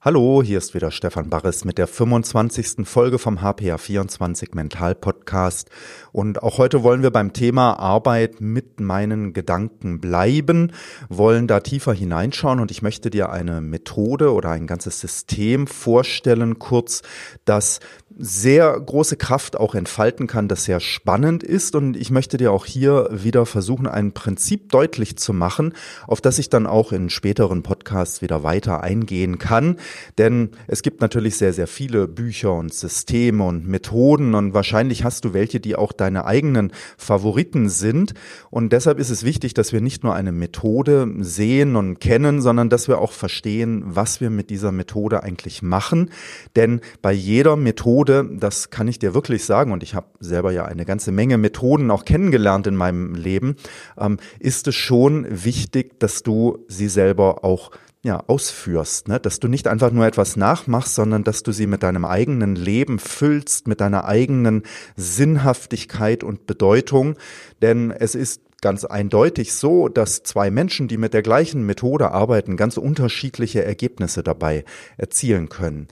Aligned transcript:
Hallo, 0.00 0.44
hier 0.44 0.58
ist 0.58 0.74
wieder 0.74 0.92
Stefan 0.92 1.28
Barres 1.28 1.64
mit 1.64 1.76
der 1.76 1.88
25. 1.88 2.86
Folge 2.86 3.18
vom 3.18 3.40
HPA24 3.40 4.50
Mental 4.54 4.94
Podcast. 4.94 5.70
Und 6.12 6.40
auch 6.40 6.58
heute 6.58 6.84
wollen 6.84 7.02
wir 7.02 7.10
beim 7.10 7.32
Thema 7.32 7.80
Arbeit 7.80 8.40
mit 8.40 8.78
meinen 8.78 9.32
Gedanken 9.32 10.00
bleiben, 10.00 10.70
wollen 11.08 11.48
da 11.48 11.58
tiefer 11.58 11.92
hineinschauen 11.92 12.60
und 12.60 12.70
ich 12.70 12.80
möchte 12.80 13.10
dir 13.10 13.30
eine 13.30 13.60
Methode 13.60 14.32
oder 14.32 14.50
ein 14.50 14.68
ganzes 14.68 15.00
System 15.00 15.66
vorstellen, 15.66 16.60
kurz, 16.60 17.02
das 17.44 17.80
sehr 18.18 18.78
große 18.78 19.16
Kraft 19.16 19.56
auch 19.56 19.76
entfalten 19.76 20.26
kann, 20.26 20.48
das 20.48 20.64
sehr 20.64 20.80
spannend 20.80 21.44
ist. 21.44 21.76
Und 21.76 21.96
ich 21.96 22.10
möchte 22.10 22.36
dir 22.36 22.52
auch 22.52 22.66
hier 22.66 23.08
wieder 23.12 23.46
versuchen, 23.46 23.86
ein 23.86 24.12
Prinzip 24.12 24.70
deutlich 24.72 25.16
zu 25.16 25.32
machen, 25.32 25.72
auf 26.06 26.20
das 26.20 26.40
ich 26.40 26.50
dann 26.50 26.66
auch 26.66 26.90
in 26.90 27.10
späteren 27.10 27.62
Podcasts 27.62 28.20
wieder 28.20 28.42
weiter 28.42 28.82
eingehen 28.82 29.38
kann. 29.38 29.76
Denn 30.18 30.50
es 30.66 30.82
gibt 30.82 31.00
natürlich 31.00 31.36
sehr, 31.36 31.52
sehr 31.52 31.68
viele 31.68 32.08
Bücher 32.08 32.52
und 32.54 32.74
Systeme 32.74 33.44
und 33.44 33.68
Methoden 33.68 34.34
und 34.34 34.52
wahrscheinlich 34.52 35.04
hast 35.04 35.24
du 35.24 35.32
welche, 35.32 35.60
die 35.60 35.76
auch 35.76 35.92
deine 35.92 36.24
eigenen 36.24 36.72
Favoriten 36.96 37.68
sind. 37.68 38.14
Und 38.50 38.72
deshalb 38.72 38.98
ist 38.98 39.10
es 39.10 39.22
wichtig, 39.22 39.54
dass 39.54 39.72
wir 39.72 39.80
nicht 39.80 40.02
nur 40.02 40.14
eine 40.14 40.32
Methode 40.32 41.08
sehen 41.20 41.76
und 41.76 42.00
kennen, 42.00 42.42
sondern 42.42 42.68
dass 42.68 42.88
wir 42.88 42.98
auch 42.98 43.12
verstehen, 43.12 43.84
was 43.86 44.20
wir 44.20 44.30
mit 44.30 44.50
dieser 44.50 44.72
Methode 44.72 45.22
eigentlich 45.22 45.62
machen. 45.62 46.10
Denn 46.56 46.80
bei 47.00 47.12
jeder 47.12 47.54
Methode 47.54 48.07
Methode, 48.08 48.38
das 48.38 48.70
kann 48.70 48.88
ich 48.88 48.98
dir 48.98 49.14
wirklich 49.14 49.44
sagen, 49.44 49.72
und 49.72 49.82
ich 49.82 49.94
habe 49.94 50.06
selber 50.20 50.52
ja 50.52 50.64
eine 50.64 50.84
ganze 50.84 51.12
Menge 51.12 51.38
Methoden 51.38 51.90
auch 51.90 52.04
kennengelernt 52.04 52.66
in 52.66 52.76
meinem 52.76 53.14
Leben, 53.14 53.56
ähm, 53.98 54.18
ist 54.38 54.66
es 54.68 54.74
schon 54.74 55.26
wichtig, 55.28 56.00
dass 56.00 56.22
du 56.22 56.64
sie 56.68 56.88
selber 56.88 57.44
auch 57.44 57.70
ja, 58.02 58.22
ausführst, 58.26 59.08
ne? 59.08 59.18
dass 59.18 59.40
du 59.40 59.48
nicht 59.48 59.66
einfach 59.66 59.90
nur 59.90 60.06
etwas 60.06 60.36
nachmachst, 60.36 60.94
sondern 60.94 61.24
dass 61.24 61.42
du 61.42 61.52
sie 61.52 61.66
mit 61.66 61.82
deinem 61.82 62.04
eigenen 62.04 62.54
Leben 62.54 62.98
füllst, 62.98 63.66
mit 63.66 63.80
deiner 63.80 64.04
eigenen 64.04 64.62
Sinnhaftigkeit 64.96 66.22
und 66.22 66.46
Bedeutung. 66.46 67.16
Denn 67.60 67.90
es 67.90 68.14
ist 68.14 68.42
ganz 68.60 68.84
eindeutig 68.84 69.52
so, 69.52 69.88
dass 69.88 70.22
zwei 70.22 70.50
Menschen, 70.50 70.86
die 70.86 70.96
mit 70.96 71.12
der 71.12 71.22
gleichen 71.22 71.66
Methode 71.66 72.12
arbeiten, 72.12 72.56
ganz 72.56 72.76
unterschiedliche 72.76 73.64
Ergebnisse 73.64 74.22
dabei 74.22 74.64
erzielen 74.96 75.48
können. 75.48 75.88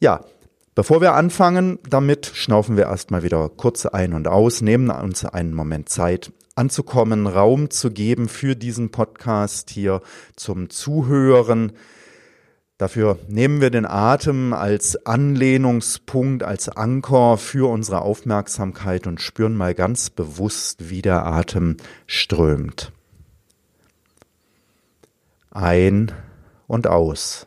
Ja, 0.00 0.24
Bevor 0.76 1.00
wir 1.00 1.14
anfangen 1.14 1.78
damit, 1.88 2.30
schnaufen 2.34 2.76
wir 2.76 2.84
erstmal 2.84 3.22
wieder 3.22 3.48
kurz 3.48 3.86
ein 3.86 4.12
und 4.12 4.28
aus, 4.28 4.60
nehmen 4.60 4.90
uns 4.90 5.24
einen 5.24 5.54
Moment 5.54 5.88
Zeit 5.88 6.34
anzukommen, 6.54 7.26
Raum 7.26 7.70
zu 7.70 7.90
geben 7.90 8.28
für 8.28 8.56
diesen 8.56 8.90
Podcast 8.90 9.70
hier 9.70 10.02
zum 10.36 10.68
Zuhören. 10.68 11.72
Dafür 12.76 13.18
nehmen 13.26 13.62
wir 13.62 13.70
den 13.70 13.86
Atem 13.86 14.52
als 14.52 15.06
Anlehnungspunkt, 15.06 16.42
als 16.42 16.68
Anker 16.68 17.38
für 17.38 17.70
unsere 17.70 18.02
Aufmerksamkeit 18.02 19.06
und 19.06 19.22
spüren 19.22 19.56
mal 19.56 19.72
ganz 19.72 20.10
bewusst, 20.10 20.90
wie 20.90 21.00
der 21.00 21.24
Atem 21.24 21.78
strömt. 22.06 22.92
Ein 25.50 26.12
und 26.66 26.86
aus. 26.86 27.46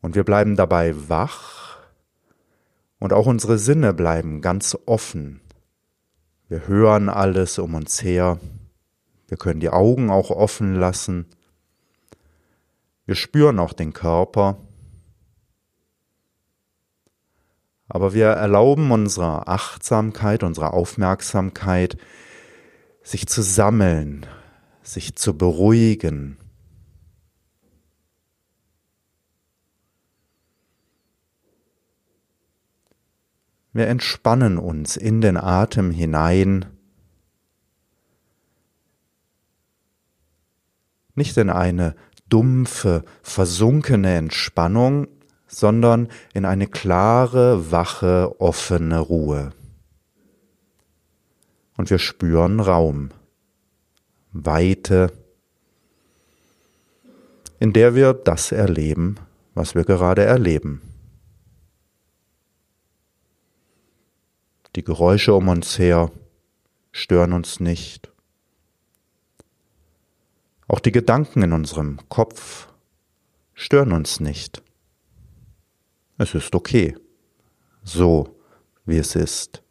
Und 0.00 0.14
wir 0.14 0.24
bleiben 0.24 0.56
dabei 0.56 0.94
wach 1.08 1.78
und 2.98 3.12
auch 3.12 3.26
unsere 3.26 3.58
Sinne 3.58 3.92
bleiben 3.92 4.40
ganz 4.40 4.76
offen. 4.86 5.40
Wir 6.48 6.66
hören 6.66 7.08
alles 7.08 7.58
um 7.58 7.74
uns 7.74 8.02
her. 8.02 8.38
Wir 9.26 9.36
können 9.36 9.60
die 9.60 9.70
Augen 9.70 10.10
auch 10.10 10.30
offen 10.30 10.74
lassen. 10.74 11.26
Wir 13.04 13.14
spüren 13.14 13.58
auch 13.58 13.72
den 13.72 13.92
Körper. 13.92 14.58
Aber 17.88 18.12
wir 18.12 18.26
erlauben 18.26 18.90
unserer 18.90 19.48
Achtsamkeit, 19.48 20.42
unserer 20.42 20.74
Aufmerksamkeit, 20.74 21.96
sich 23.02 23.26
zu 23.26 23.42
sammeln, 23.42 24.26
sich 24.82 25.16
zu 25.16 25.36
beruhigen, 25.36 26.36
Wir 33.78 33.86
entspannen 33.86 34.58
uns 34.58 34.96
in 34.96 35.20
den 35.20 35.36
Atem 35.36 35.92
hinein, 35.92 36.66
nicht 41.14 41.36
in 41.36 41.48
eine 41.48 41.94
dumpfe, 42.28 43.04
versunkene 43.22 44.16
Entspannung, 44.16 45.06
sondern 45.46 46.08
in 46.34 46.44
eine 46.44 46.66
klare, 46.66 47.70
wache, 47.70 48.34
offene 48.40 48.98
Ruhe. 48.98 49.52
Und 51.76 51.88
wir 51.88 52.00
spüren 52.00 52.58
Raum, 52.58 53.10
Weite, 54.32 55.12
in 57.60 57.72
der 57.72 57.94
wir 57.94 58.12
das 58.12 58.50
erleben, 58.50 59.20
was 59.54 59.76
wir 59.76 59.84
gerade 59.84 60.24
erleben. 60.24 60.87
Die 64.76 64.84
Geräusche 64.84 65.34
um 65.34 65.48
uns 65.48 65.78
her 65.78 66.10
stören 66.92 67.32
uns 67.32 67.60
nicht. 67.60 68.10
Auch 70.66 70.80
die 70.80 70.92
Gedanken 70.92 71.42
in 71.42 71.52
unserem 71.52 71.98
Kopf 72.08 72.68
stören 73.54 73.92
uns 73.92 74.20
nicht. 74.20 74.62
Es 76.18 76.34
ist 76.34 76.54
okay, 76.54 76.96
so 77.82 78.36
wie 78.84 78.98
es 78.98 79.14
ist. 79.14 79.62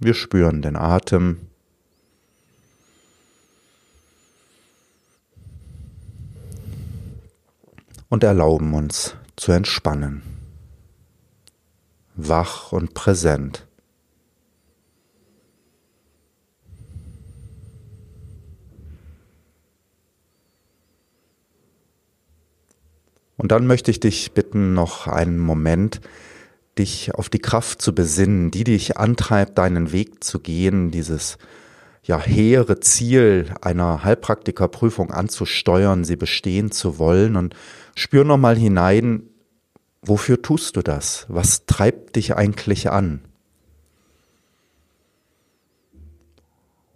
Wir 0.00 0.14
spüren 0.14 0.62
den 0.62 0.76
Atem. 0.76 1.48
Und 8.08 8.24
erlauben 8.24 8.72
uns 8.72 9.14
zu 9.36 9.52
entspannen 9.52 10.37
wach 12.18 12.72
und 12.72 12.94
präsent. 12.94 13.66
Und 23.36 23.52
dann 23.52 23.68
möchte 23.68 23.92
ich 23.92 24.00
dich 24.00 24.32
bitten, 24.32 24.74
noch 24.74 25.06
einen 25.06 25.38
Moment, 25.38 26.00
dich 26.76 27.14
auf 27.14 27.28
die 27.28 27.38
Kraft 27.38 27.80
zu 27.80 27.94
besinnen, 27.94 28.50
die 28.50 28.64
dich 28.64 28.96
antreibt, 28.96 29.56
deinen 29.58 29.92
Weg 29.92 30.24
zu 30.24 30.40
gehen, 30.40 30.90
dieses 30.90 31.38
ja 32.02 32.20
hehre 32.20 32.80
Ziel 32.80 33.54
einer 33.60 34.02
Heilpraktikerprüfung 34.02 35.12
anzusteuern, 35.12 36.02
sie 36.02 36.16
bestehen 36.16 36.72
zu 36.72 36.98
wollen 36.98 37.36
und 37.36 37.54
spür 37.94 38.24
noch 38.24 38.38
mal 38.38 38.56
hinein, 38.56 39.22
Wofür 40.02 40.42
tust 40.42 40.76
du 40.76 40.82
das? 40.82 41.26
Was 41.28 41.66
treibt 41.66 42.16
dich 42.16 42.36
eigentlich 42.36 42.90
an? 42.90 43.20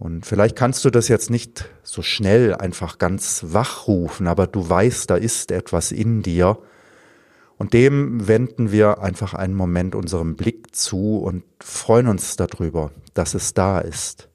Und 0.02 0.26
vielleicht 0.26 0.56
kannst 0.56 0.84
du 0.84 0.90
das 0.90 1.06
jetzt 1.06 1.30
nicht 1.30 1.70
so 1.84 2.02
schnell 2.02 2.56
einfach 2.56 2.98
ganz 2.98 3.44
wach 3.46 3.86
rufen, 3.86 4.26
aber 4.26 4.48
du 4.48 4.68
weißt, 4.68 5.08
da 5.08 5.14
ist 5.14 5.52
etwas 5.52 5.92
in 5.92 6.22
dir. 6.22 6.58
Und 7.56 7.72
dem 7.72 8.26
wenden 8.26 8.72
wir 8.72 9.00
einfach 9.00 9.34
einen 9.34 9.54
Moment 9.54 9.94
unserem 9.94 10.34
Blick 10.34 10.74
zu 10.74 11.18
und 11.18 11.44
freuen 11.60 12.08
uns 12.08 12.34
darüber, 12.34 12.90
dass 13.14 13.34
es 13.34 13.54
da 13.54 13.78
ist. 13.78 14.28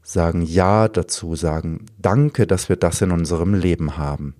Sagen 0.00 0.42
Ja 0.42 0.86
dazu, 0.86 1.34
sagen 1.34 1.86
Danke, 1.98 2.46
dass 2.46 2.68
wir 2.68 2.76
das 2.76 3.02
in 3.02 3.10
unserem 3.10 3.54
Leben 3.54 3.96
haben. 3.96 4.36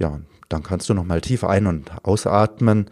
Ja, 0.00 0.18
dann 0.48 0.62
kannst 0.62 0.88
du 0.88 0.94
noch 0.94 1.04
mal 1.04 1.20
tief 1.20 1.44
ein- 1.44 1.66
und 1.66 1.92
ausatmen 2.02 2.90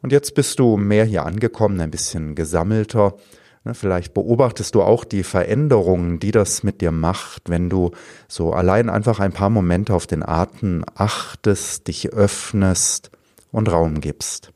Und 0.00 0.10
jetzt 0.10 0.34
bist 0.34 0.58
du 0.58 0.76
mehr 0.76 1.04
hier 1.04 1.26
angekommen, 1.26 1.80
ein 1.80 1.90
bisschen 1.90 2.34
gesammelter. 2.34 3.14
Ne, 3.64 3.74
vielleicht 3.74 4.14
beobachtest 4.14 4.74
du 4.74 4.82
auch 4.82 5.04
die 5.04 5.22
Veränderungen, 5.22 6.18
die 6.18 6.32
das 6.32 6.64
mit 6.64 6.80
dir 6.80 6.90
macht, 6.90 7.48
wenn 7.48 7.70
du 7.70 7.92
so 8.26 8.52
allein 8.52 8.90
einfach 8.90 9.20
ein 9.20 9.32
paar 9.32 9.50
Momente 9.50 9.94
auf 9.94 10.08
den 10.08 10.24
Atem 10.24 10.84
achtest, 10.96 11.86
dich 11.86 12.10
öffnest 12.12 13.10
und 13.52 13.70
Raum 13.70 14.00
gibst. 14.00 14.50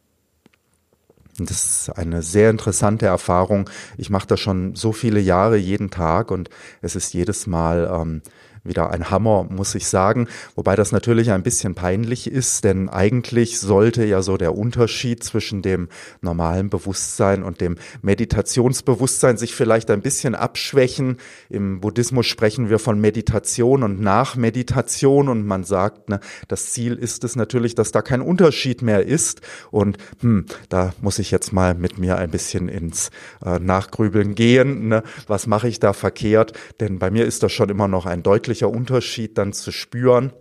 Das 1.38 1.66
ist 1.66 1.90
eine 1.90 2.22
sehr 2.22 2.50
interessante 2.50 3.06
Erfahrung. 3.06 3.70
Ich 3.96 4.10
mache 4.10 4.26
das 4.26 4.40
schon 4.40 4.74
so 4.74 4.92
viele 4.92 5.20
Jahre 5.20 5.56
jeden 5.56 5.90
Tag 5.90 6.30
und 6.30 6.48
es 6.82 6.96
ist 6.96 7.14
jedes 7.14 7.46
Mal 7.46 7.88
ähm, 7.92 8.22
wieder 8.68 8.90
ein 8.90 9.10
Hammer, 9.10 9.46
muss 9.48 9.74
ich 9.74 9.86
sagen. 9.86 10.28
Wobei 10.54 10.76
das 10.76 10.92
natürlich 10.92 11.30
ein 11.30 11.42
bisschen 11.42 11.74
peinlich 11.74 12.30
ist, 12.30 12.64
denn 12.64 12.88
eigentlich 12.88 13.60
sollte 13.60 14.04
ja 14.04 14.22
so 14.22 14.36
der 14.36 14.56
Unterschied 14.56 15.22
zwischen 15.24 15.62
dem 15.62 15.88
normalen 16.20 16.70
Bewusstsein 16.70 17.42
und 17.42 17.60
dem 17.60 17.76
Meditationsbewusstsein 18.02 19.36
sich 19.36 19.54
vielleicht 19.54 19.90
ein 19.90 20.02
bisschen 20.02 20.34
abschwächen. 20.34 21.16
Im 21.48 21.80
Buddhismus 21.80 22.26
sprechen 22.26 22.70
wir 22.70 22.78
von 22.78 23.00
Meditation 23.00 23.82
und 23.82 24.00
Nachmeditation 24.00 25.28
und 25.28 25.46
man 25.46 25.64
sagt, 25.64 26.08
ne, 26.08 26.20
das 26.48 26.72
Ziel 26.72 26.94
ist 26.94 27.24
es 27.24 27.36
natürlich, 27.36 27.74
dass 27.74 27.92
da 27.92 28.02
kein 28.02 28.20
Unterschied 28.20 28.82
mehr 28.82 29.04
ist. 29.04 29.40
Und 29.70 29.98
hm, 30.20 30.46
da 30.68 30.92
muss 31.00 31.18
ich 31.18 31.30
jetzt 31.30 31.52
mal 31.52 31.74
mit 31.74 31.98
mir 31.98 32.16
ein 32.18 32.30
bisschen 32.30 32.68
ins 32.68 33.10
äh, 33.44 33.58
Nachgrübeln 33.58 34.34
gehen. 34.34 34.88
Ne? 34.88 35.02
Was 35.26 35.46
mache 35.46 35.68
ich 35.68 35.80
da 35.80 35.92
verkehrt? 35.92 36.52
Denn 36.80 36.98
bei 36.98 37.10
mir 37.10 37.26
ist 37.26 37.42
das 37.42 37.52
schon 37.52 37.68
immer 37.68 37.88
noch 37.88 38.06
ein 38.06 38.22
deutlich 38.22 38.55
deutlicher 38.56 38.70
Unterschied 38.70 39.38
dann 39.38 39.52
zu 39.52 39.70
spüren. 39.70 40.32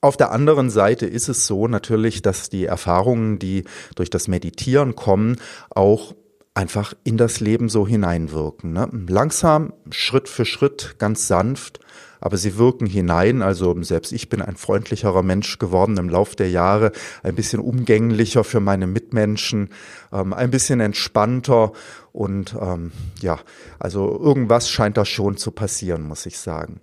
Auf 0.00 0.16
der 0.16 0.32
anderen 0.32 0.70
Seite 0.70 1.06
ist 1.06 1.28
es 1.28 1.46
so 1.46 1.66
natürlich, 1.66 2.22
dass 2.22 2.50
die 2.50 2.66
Erfahrungen, 2.66 3.38
die 3.38 3.64
durch 3.94 4.10
das 4.10 4.28
Meditieren 4.28 4.94
kommen, 4.96 5.36
auch 5.70 6.14
einfach 6.54 6.92
in 7.04 7.16
das 7.16 7.40
Leben 7.40 7.68
so 7.68 7.86
hineinwirken. 7.86 8.72
Ne? 8.72 8.88
Langsam, 9.08 9.72
Schritt 9.90 10.28
für 10.28 10.44
Schritt, 10.44 10.96
ganz 10.98 11.26
sanft, 11.26 11.80
aber 12.20 12.36
sie 12.36 12.58
wirken 12.58 12.86
hinein. 12.86 13.40
Also 13.40 13.74
selbst 13.82 14.12
ich 14.12 14.28
bin 14.28 14.42
ein 14.42 14.56
freundlicherer 14.56 15.22
Mensch 15.22 15.58
geworden 15.58 15.96
im 15.96 16.10
Lauf 16.10 16.36
der 16.36 16.50
Jahre, 16.50 16.92
ein 17.22 17.34
bisschen 17.34 17.60
umgänglicher 17.60 18.44
für 18.44 18.60
meine 18.60 18.86
Mitmenschen, 18.86 19.70
ähm, 20.12 20.34
ein 20.34 20.50
bisschen 20.50 20.80
entspannter 20.80 21.72
und 22.12 22.54
ähm, 22.60 22.92
ja, 23.20 23.38
also 23.78 24.20
irgendwas 24.20 24.68
scheint 24.68 24.98
da 24.98 25.06
schon 25.06 25.38
zu 25.38 25.52
passieren, 25.52 26.02
muss 26.02 26.26
ich 26.26 26.38
sagen. 26.38 26.80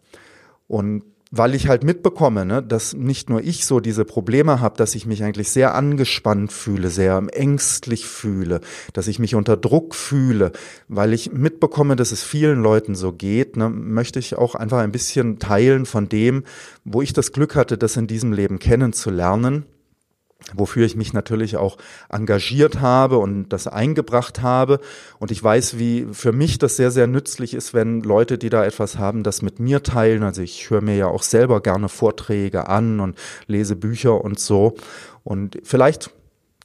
Und 0.69 1.03
weil 1.31 1.53
ich 1.53 1.67
halt 1.67 1.83
mitbekomme, 1.83 2.45
ne, 2.45 2.63
dass 2.63 2.93
nicht 2.93 3.29
nur 3.29 3.41
ich 3.41 3.65
so 3.65 3.79
diese 3.79 4.05
Probleme 4.05 4.61
habe, 4.61 4.77
dass 4.77 4.95
ich 4.95 5.05
mich 5.05 5.23
eigentlich 5.23 5.49
sehr 5.49 5.75
angespannt 5.75 6.51
fühle, 6.51 6.89
sehr 6.89 7.21
ängstlich 7.33 8.07
fühle, 8.07 8.61
dass 8.93 9.07
ich 9.07 9.19
mich 9.19 9.35
unter 9.35 9.57
Druck 9.57 9.93
fühle, 9.93 10.51
weil 10.87 11.13
ich 11.13 11.31
mitbekomme, 11.31 11.95
dass 11.95 12.11
es 12.11 12.23
vielen 12.23 12.61
Leuten 12.61 12.95
so 12.95 13.11
geht, 13.11 13.57
ne, 13.57 13.69
möchte 13.69 14.19
ich 14.19 14.35
auch 14.35 14.55
einfach 14.55 14.79
ein 14.79 14.91
bisschen 14.91 15.37
teilen 15.39 15.85
von 15.85 16.07
dem, 16.09 16.43
wo 16.83 17.01
ich 17.01 17.13
das 17.13 17.31
Glück 17.31 17.55
hatte, 17.55 17.77
das 17.77 17.97
in 17.97 18.07
diesem 18.07 18.31
Leben 18.31 18.57
kennenzulernen 18.57 19.65
wofür 20.53 20.85
ich 20.85 20.95
mich 20.95 21.13
natürlich 21.13 21.57
auch 21.57 21.77
engagiert 22.09 22.81
habe 22.81 23.17
und 23.17 23.49
das 23.49 23.67
eingebracht 23.67 24.41
habe. 24.41 24.79
Und 25.19 25.31
ich 25.31 25.43
weiß, 25.43 25.77
wie 25.77 26.07
für 26.11 26.31
mich 26.31 26.57
das 26.57 26.75
sehr, 26.75 26.91
sehr 26.91 27.07
nützlich 27.07 27.53
ist, 27.53 27.73
wenn 27.73 28.01
Leute, 28.01 28.37
die 28.37 28.49
da 28.49 28.65
etwas 28.65 28.97
haben, 28.97 29.23
das 29.23 29.41
mit 29.41 29.59
mir 29.59 29.83
teilen. 29.83 30.23
Also 30.23 30.41
ich 30.41 30.69
höre 30.69 30.81
mir 30.81 30.95
ja 30.95 31.07
auch 31.07 31.23
selber 31.23 31.61
gerne 31.61 31.89
Vorträge 31.89 32.67
an 32.67 32.99
und 32.99 33.17
lese 33.47 33.75
Bücher 33.75 34.23
und 34.23 34.39
so. 34.39 34.75
Und 35.23 35.59
vielleicht 35.63 36.11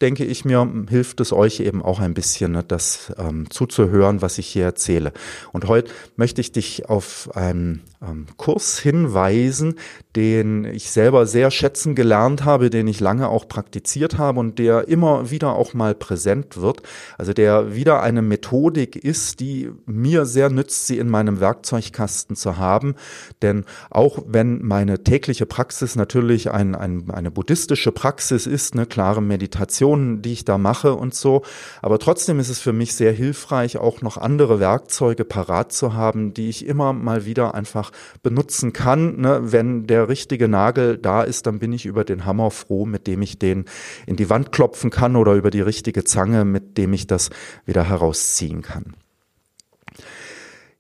denke 0.05 0.27
ich 0.27 0.45
mir, 0.45 0.71
hilft 0.91 1.21
es 1.21 1.33
euch 1.33 1.61
eben 1.61 1.83
auch 1.83 1.99
ein 1.99 2.12
bisschen, 2.12 2.53
ne, 2.53 2.62
das 2.62 3.11
ähm, 3.17 3.49
zuzuhören, 3.49 4.21
was 4.21 4.37
ich 4.37 4.47
hier 4.47 4.65
erzähle. 4.65 5.15
Und 5.53 5.67
heute 5.67 5.91
möchte 6.17 6.43
ich 6.43 6.53
dich 6.53 6.91
auf 6.91 7.31
einen 7.35 7.81
ähm, 8.03 8.27
Kurs 8.37 8.79
hinweisen, 8.79 9.77
den 10.15 10.67
ich 10.67 10.91
selber 10.91 11.27
sehr 11.27 11.51
schätzen 11.51 11.95
gelernt 11.95 12.45
habe, 12.45 12.69
den 12.69 12.87
ich 12.87 13.01
lange 13.01 13.29
auch 13.29 13.49
praktiziert 13.49 14.19
habe 14.19 14.41
und 14.41 14.59
der 14.59 14.89
immer 14.89 15.31
wieder 15.31 15.55
auch 15.55 15.73
mal 15.73 15.95
präsent 15.95 16.61
wird. 16.61 16.83
Also 17.17 17.33
der 17.33 17.75
wieder 17.75 18.03
eine 18.03 18.21
Methodik 18.21 18.97
ist, 18.97 19.41
die 19.41 19.71
mir 19.87 20.27
sehr 20.27 20.51
nützt, 20.51 20.87
sie 20.87 20.99
in 20.99 21.09
meinem 21.09 21.41
Werkzeugkasten 21.41 22.37
zu 22.37 22.59
haben. 22.59 22.95
Denn 23.41 23.65
auch 23.91 24.23
wenn 24.27 24.62
meine 24.62 25.03
tägliche 25.03 25.47
Praxis 25.47 25.97
natürlich 25.97 26.51
ein, 26.51 26.75
ein, 26.75 27.11
eine 27.11 27.31
buddhistische 27.31 27.91
Praxis 27.91 28.47
ist, 28.47 28.75
eine 28.75 28.85
klare 28.85 29.23
Meditation, 29.23 29.94
die 29.96 30.32
ich 30.32 30.44
da 30.44 30.58
mache 30.58 30.94
und 30.94 31.14
so, 31.14 31.43
aber 31.82 31.99
trotzdem 31.99 32.38
ist 32.41 32.49
es 32.49 32.61
für 32.61 32.73
mich 32.73 32.94
sehr 32.94 33.12
hilfreich, 33.12 33.76
auch 33.76 34.02
noch 34.02 34.17
andere 34.17 34.61
Werkzeuge 34.61 35.25
parat 35.25 35.73
zu 35.73 35.94
haben, 35.94 36.35
die 36.35 36.49
ich 36.49 36.67
immer 36.67 36.93
mal 36.93 37.25
wieder 37.25 37.55
einfach 37.55 37.91
benutzen 38.23 38.73
kann. 38.73 39.20
Ne? 39.20 39.41
Wenn 39.52 39.87
der 39.87 40.08
richtige 40.08 40.49
Nagel 40.49 40.99
da 40.99 41.23
ist, 41.23 41.46
dann 41.46 41.58
bin 41.58 41.73
ich 41.73 41.87
über 41.87 42.05
den 42.05 42.25
Hammer 42.25 42.50
froh, 42.50 42.87
mit 42.87 43.06
dem 43.06 43.23
ich 43.23 43.38
den 43.38 43.64
in 44.06 44.17
die 44.17 44.31
Wand 44.31 44.52
klopfen 44.52 44.91
kann 44.91 45.17
oder 45.17 45.35
über 45.35 45.50
die 45.50 45.61
richtige 45.61 46.05
Zange, 46.05 46.44
mit 46.44 46.79
dem 46.79 46.93
ich 46.93 47.06
das 47.06 47.31
wieder 47.64 47.85
herausziehen 47.85 48.62
kann. 48.62 48.94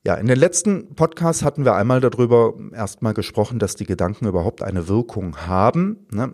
Ja, 0.06 0.16
in 0.16 0.26
den 0.26 0.38
letzten 0.38 0.94
Podcasts 0.96 1.42
hatten 1.42 1.64
wir 1.64 1.76
einmal 1.76 2.02
darüber 2.02 2.52
erstmal 2.74 3.14
gesprochen, 3.14 3.58
dass 3.58 3.74
die 3.74 3.86
Gedanken 3.86 4.26
überhaupt 4.26 4.62
eine 4.62 4.86
Wirkung 4.86 5.46
haben. 5.46 6.04
Ne? 6.10 6.30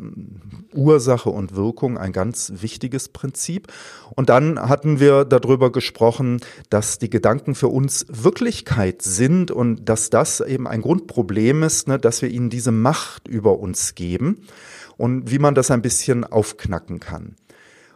Ursache 0.75 1.31
und 1.31 1.55
Wirkung, 1.55 1.97
ein 1.97 2.13
ganz 2.13 2.53
wichtiges 2.57 3.11
Prinzip. 3.11 3.69
Und 4.17 4.29
dann 4.29 4.59
hatten 4.59 4.99
wir 4.99 5.25
darüber 5.25 5.71
gesprochen, 5.71 6.41
dass 6.69 6.99
die 6.99 7.11
Gedanken 7.11 7.55
für 7.55 7.69
uns 7.69 8.07
Wirklichkeit 8.09 9.03
sind 9.03 9.53
und 9.53 9.89
dass 9.89 10.11
das 10.11 10.41
eben 10.41 10.67
ein 10.67 10.83
Grundproblem 10.83 11.63
ist, 11.63 11.87
ne? 11.87 12.01
dass 12.01 12.23
wir 12.23 12.29
ihnen 12.29 12.51
diese 12.51 12.73
Macht 12.73 13.29
über 13.29 13.61
uns 13.61 13.95
geben 13.95 14.49
und 14.97 15.31
wie 15.31 15.39
man 15.39 15.55
das 15.55 15.71
ein 15.71 15.81
bisschen 15.81 16.25
aufknacken 16.25 16.99
kann. 16.99 17.37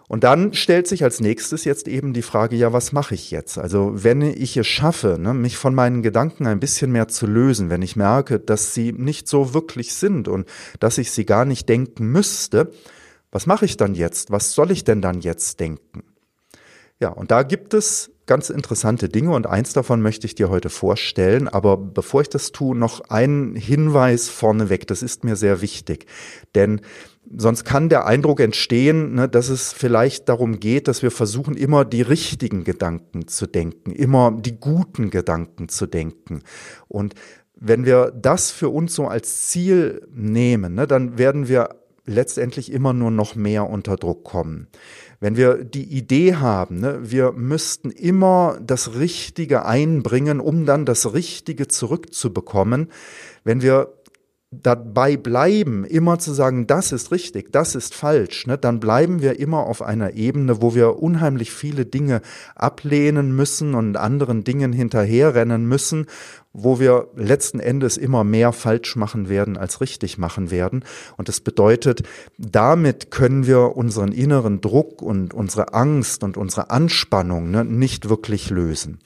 Und 0.09 0.23
dann 0.23 0.53
stellt 0.53 0.87
sich 0.87 1.03
als 1.03 1.21
nächstes 1.21 1.65
jetzt 1.65 1.89
eben 1.89 2.12
die 2.12 2.23
Frage, 2.23 2.56
ja, 2.56 2.73
was 2.73 2.93
mache 2.93 3.15
ich 3.15 3.31
jetzt? 3.31 3.56
Also 3.59 3.93
wenn 3.95 4.21
ich 4.21 4.56
es 4.56 4.67
schaffe, 4.67 5.17
ne, 5.19 5.33
mich 5.33 5.56
von 5.56 5.75
meinen 5.75 6.03
Gedanken 6.03 6.47
ein 6.47 6.61
bisschen 6.61 6.93
mehr 6.93 7.09
zu 7.09 7.27
lösen, 7.27 7.71
wenn 7.71 7.83
ich 7.83 7.97
merke, 7.97 8.39
dass 8.39 8.75
sie 8.75 8.93
nicht 8.93 9.29
so 9.29 9.55
wirklich 9.55 9.95
sind 9.95 10.29
und 10.29 10.47
dass 10.79 10.99
ich 10.99 11.11
sie 11.11 11.25
gar 11.25 11.45
nicht 11.45 11.69
denken 11.69 12.06
müsste, 12.06 12.70
was 13.31 13.46
mache 13.46 13.65
ich 13.65 13.77
dann 13.77 13.94
jetzt? 13.94 14.31
Was 14.31 14.53
soll 14.53 14.70
ich 14.70 14.84
denn 14.84 15.01
dann 15.01 15.20
jetzt 15.20 15.58
denken? 15.58 16.05
Ja, 17.01 17.08
und 17.08 17.31
da 17.31 17.43
gibt 17.43 17.75
es 17.75 18.13
ganz 18.27 18.51
interessante 18.51 19.08
Dinge 19.08 19.32
und 19.32 19.46
eins 19.46 19.73
davon 19.73 20.01
möchte 20.01 20.27
ich 20.27 20.34
dir 20.34 20.49
heute 20.49 20.70
vorstellen. 20.70 21.49
Aber 21.49 21.77
bevor 21.77 22.20
ich 22.20 22.29
das 22.29 22.53
tue, 22.53 22.77
noch 22.77 23.01
ein 23.11 23.56
Hinweis 23.56 24.29
vorneweg. 24.29 24.87
Das 24.87 25.03
ist 25.03 25.25
mir 25.25 25.37
sehr 25.37 25.61
wichtig. 25.61 26.06
Denn 26.55 26.81
Sonst 27.36 27.64
kann 27.64 27.88
der 27.88 28.06
Eindruck 28.06 28.41
entstehen, 28.41 29.14
ne, 29.14 29.29
dass 29.29 29.48
es 29.48 29.72
vielleicht 29.72 30.29
darum 30.29 30.60
geht, 30.60 30.88
dass 30.88 31.03
wir 31.03 31.10
versuchen, 31.10 31.56
immer 31.56 31.84
die 31.84 32.03
richtigen 32.03 32.64
Gedanken 32.64 33.29
zu 33.29 33.46
denken, 33.46 33.93
immer 33.93 34.32
die 34.32 34.58
guten 34.58 35.10
Gedanken 35.10 35.69
zu 35.69 35.86
denken. 35.86 36.43
Und 36.88 37.14
wenn 37.56 37.84
wir 37.84 38.10
das 38.10 38.50
für 38.50 38.69
uns 38.69 38.94
so 38.94 39.06
als 39.06 39.48
Ziel 39.48 40.06
nehmen, 40.12 40.74
ne, 40.74 40.86
dann 40.86 41.19
werden 41.19 41.48
wir 41.48 41.70
letztendlich 42.06 42.70
immer 42.70 42.93
nur 42.93 43.10
noch 43.10 43.34
mehr 43.34 43.69
unter 43.69 43.96
Druck 43.96 44.24
kommen. 44.24 44.69
Wenn 45.20 45.36
wir 45.36 45.64
die 45.64 45.84
Idee 45.84 46.34
haben, 46.34 46.81
ne, 46.81 46.98
wir 47.03 47.32
müssten 47.32 47.91
immer 47.91 48.58
das 48.62 48.96
Richtige 48.96 49.64
einbringen, 49.64 50.41
um 50.41 50.67
dann 50.67 50.84
das 50.84 51.14
Richtige 51.14 51.69
zurückzubekommen, 51.69 52.88
wenn 53.43 53.62
wir 53.62 53.94
dabei 54.63 55.17
bleiben, 55.17 55.84
immer 55.84 56.19
zu 56.19 56.32
sagen, 56.32 56.67
das 56.67 56.93
ist 56.93 57.13
richtig, 57.13 57.53
das 57.53 57.75
ist 57.75 57.94
falsch, 57.94 58.46
ne, 58.46 58.58
dann 58.58 58.81
bleiben 58.81 59.23
wir 59.23 59.39
immer 59.39 59.67
auf 59.67 59.82
einer 59.82 60.15
Ebene, 60.15 60.63
wo 60.63 60.75
wir 60.75 61.03
unheimlich 61.03 61.53
viele 61.53 61.87
Dinge 61.87 62.20
ablehnen 62.55 63.34
müssen 63.34 63.75
und 63.75 63.96
anderen 63.96 64.44
Dingen 64.44 64.73
hinterherrennen 64.73 65.67
müssen, 65.67 66.06
wo 66.53 66.79
wir 66.79 67.08
letzten 67.17 67.58
Endes 67.58 67.96
immer 67.96 68.25
mehr 68.25 68.53
falsch 68.53 68.96
machen 68.96 69.29
werden 69.29 69.56
als 69.56 69.81
richtig 69.81 70.19
machen 70.19 70.51
werden. 70.51 70.84
Und 71.17 71.29
das 71.29 71.41
bedeutet, 71.41 72.03
damit 72.39 73.11
können 73.11 73.46
wir 73.46 73.77
unseren 73.77 74.13
inneren 74.13 74.61
Druck 74.61 75.03
und 75.03 75.34
unsere 75.34 75.75
Angst 75.75 76.23
und 76.23 76.37
unsere 76.37 76.70
Anspannung 76.70 77.51
ne, 77.51 77.65
nicht 77.65 78.08
wirklich 78.08 78.51
lösen. 78.51 78.99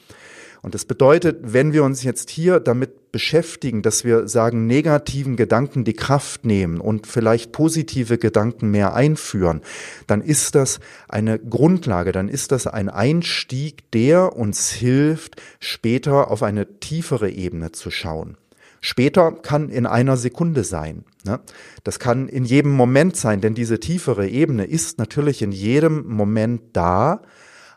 Und 0.63 0.75
das 0.75 0.85
bedeutet, 0.85 1.39
wenn 1.43 1.73
wir 1.73 1.85
uns 1.85 2.03
jetzt 2.03 2.31
hier 2.31 2.61
damit 2.61 2.98
beschäftigen, 3.13 3.83
dass 3.83 4.05
wir 4.05 4.29
sagen, 4.29 4.67
negativen 4.67 5.37
Gedanken 5.37 5.85
die 5.85 5.95
Kraft 5.95 6.45
nehmen 6.45 6.81
und 6.81 7.07
vielleicht 7.07 7.53
positive 7.53 8.19
Gedanken 8.19 8.71
mehr 8.71 8.95
einführen, 8.95 9.63
dann 10.07 10.21
ist 10.21 10.55
das 10.55 10.81
eine 11.09 11.39
Grundlage, 11.39 12.13
dann 12.13 12.29
ist 12.29 12.53
das 12.53 12.67
ein 12.67 12.89
Einstieg, 12.89 13.91
der 13.93 14.37
uns 14.37 14.71
hilft, 14.71 15.41
später 15.61 16.31
auf 16.31 16.43
eine 16.43 16.81
tiefere 16.81 17.31
Ebene 17.31 17.73
zu 17.73 17.91
schauen. 17.91 18.37
Später 18.81 19.33
kann 19.33 19.71
in 19.71 19.87
einer 19.87 20.17
Sekunde 20.17 20.63
sein. 20.63 21.05
Ne? 21.25 21.41
Das 21.85 21.99
kann 21.99 22.29
in 22.29 22.45
jedem 22.45 22.73
Moment 22.73 23.17
sein, 23.17 23.41
denn 23.41 23.55
diese 23.55 23.81
tiefere 23.81 24.29
Ebene 24.29 24.65
ist 24.65 24.99
natürlich 24.99 25.43
in 25.43 25.53
jedem 25.53 26.07
Moment 26.07 26.63
da, 26.75 27.23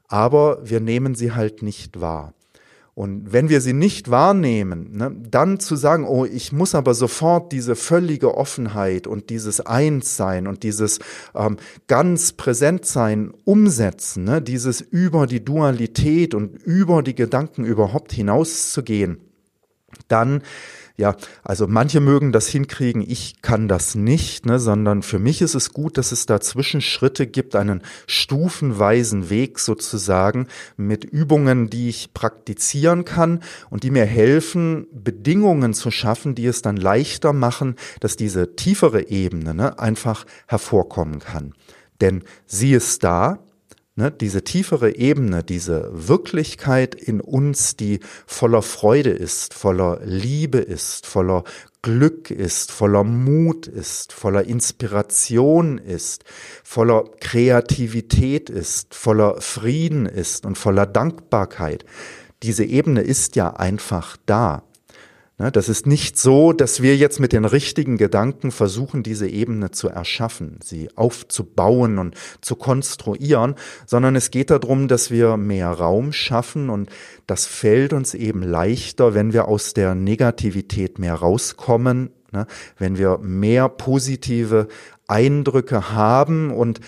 aber 0.07 0.59
wir 0.63 0.79
nehmen 0.79 1.15
sie 1.15 1.31
halt 1.31 1.63
nicht 1.63 2.01
wahr. 2.01 2.33
Und 3.01 3.33
wenn 3.33 3.49
wir 3.49 3.61
sie 3.61 3.73
nicht 3.73 4.11
wahrnehmen, 4.11 4.91
ne, 4.95 5.11
dann 5.27 5.59
zu 5.59 5.75
sagen, 5.75 6.05
oh, 6.05 6.23
ich 6.23 6.51
muss 6.51 6.75
aber 6.75 6.93
sofort 6.93 7.51
diese 7.51 7.75
völlige 7.75 8.37
Offenheit 8.37 9.07
und 9.07 9.31
dieses 9.31 9.59
Einssein 9.59 10.45
und 10.45 10.61
dieses 10.61 10.99
ähm, 11.33 11.57
ganz 11.87 12.33
Präsentsein 12.33 13.33
umsetzen, 13.43 14.25
ne, 14.25 14.39
dieses 14.39 14.81
über 14.81 15.25
die 15.25 15.43
Dualität 15.43 16.35
und 16.35 16.61
über 16.61 17.01
die 17.01 17.15
Gedanken 17.15 17.65
überhaupt 17.65 18.11
hinauszugehen, 18.11 19.17
dann 20.07 20.43
ja, 20.97 21.15
also 21.43 21.67
manche 21.67 21.99
mögen 21.99 22.31
das 22.31 22.47
hinkriegen, 22.47 23.01
ich 23.01 23.41
kann 23.41 23.67
das 23.67 23.95
nicht, 23.95 24.45
ne, 24.45 24.59
sondern 24.59 25.01
für 25.03 25.19
mich 25.19 25.41
ist 25.41 25.55
es 25.55 25.73
gut, 25.73 25.97
dass 25.97 26.11
es 26.11 26.25
da 26.25 26.39
Zwischenschritte 26.39 27.27
gibt, 27.27 27.55
einen 27.55 27.81
stufenweisen 28.07 29.29
Weg 29.29 29.59
sozusagen 29.59 30.47
mit 30.77 31.03
Übungen, 31.03 31.69
die 31.69 31.89
ich 31.89 32.13
praktizieren 32.13 33.05
kann 33.05 33.41
und 33.69 33.83
die 33.83 33.91
mir 33.91 34.05
helfen, 34.05 34.87
Bedingungen 34.91 35.73
zu 35.73 35.91
schaffen, 35.91 36.35
die 36.35 36.45
es 36.45 36.61
dann 36.61 36.77
leichter 36.77 37.33
machen, 37.33 37.75
dass 37.99 38.15
diese 38.15 38.55
tiefere 38.55 39.09
Ebene 39.09 39.53
ne, 39.53 39.79
einfach 39.79 40.25
hervorkommen 40.47 41.19
kann. 41.19 41.53
Denn 42.01 42.23
sie 42.45 42.73
ist 42.73 43.03
da, 43.03 43.39
Ne, 44.01 44.09
diese 44.09 44.43
tiefere 44.43 44.95
Ebene, 44.95 45.43
diese 45.43 45.91
Wirklichkeit 45.93 46.95
in 46.95 47.21
uns, 47.21 47.75
die 47.75 47.99
voller 48.25 48.63
Freude 48.63 49.11
ist, 49.11 49.53
voller 49.53 49.99
Liebe 50.03 50.57
ist, 50.57 51.05
voller 51.05 51.43
Glück 51.83 52.31
ist, 52.31 52.71
voller 52.71 53.03
Mut 53.03 53.67
ist, 53.67 54.11
voller 54.11 54.45
Inspiration 54.45 55.77
ist, 55.77 56.23
voller 56.63 57.03
Kreativität 57.19 58.49
ist, 58.49 58.95
voller 58.95 59.39
Frieden 59.39 60.07
ist 60.07 60.47
und 60.47 60.57
voller 60.57 60.87
Dankbarkeit. 60.87 61.85
Diese 62.41 62.63
Ebene 62.63 63.01
ist 63.01 63.35
ja 63.35 63.51
einfach 63.51 64.17
da. 64.25 64.63
Ne, 65.41 65.51
das 65.51 65.69
ist 65.69 65.87
nicht 65.87 66.19
so, 66.19 66.53
dass 66.53 66.83
wir 66.83 66.95
jetzt 66.95 67.19
mit 67.19 67.33
den 67.33 67.45
richtigen 67.45 67.97
Gedanken 67.97 68.51
versuchen, 68.51 69.01
diese 69.01 69.27
Ebene 69.27 69.71
zu 69.71 69.89
erschaffen, 69.89 70.59
sie 70.63 70.89
aufzubauen 70.95 71.97
und 71.97 72.13
zu 72.41 72.55
konstruieren, 72.55 73.55
sondern 73.87 74.15
es 74.15 74.29
geht 74.29 74.51
darum, 74.51 74.87
dass 74.87 75.09
wir 75.09 75.37
mehr 75.37 75.71
Raum 75.71 76.13
schaffen 76.13 76.69
und 76.69 76.91
das 77.25 77.47
fällt 77.47 77.91
uns 77.91 78.13
eben 78.13 78.43
leichter, 78.43 79.15
wenn 79.15 79.33
wir 79.33 79.47
aus 79.47 79.73
der 79.73 79.95
Negativität 79.95 80.99
mehr 80.99 81.15
rauskommen, 81.15 82.11
ne, 82.31 82.45
wenn 82.77 82.99
wir 82.99 83.17
mehr 83.17 83.67
positive 83.67 84.67
Eindrücke 85.07 85.91
haben 85.91 86.51
und 86.51 86.81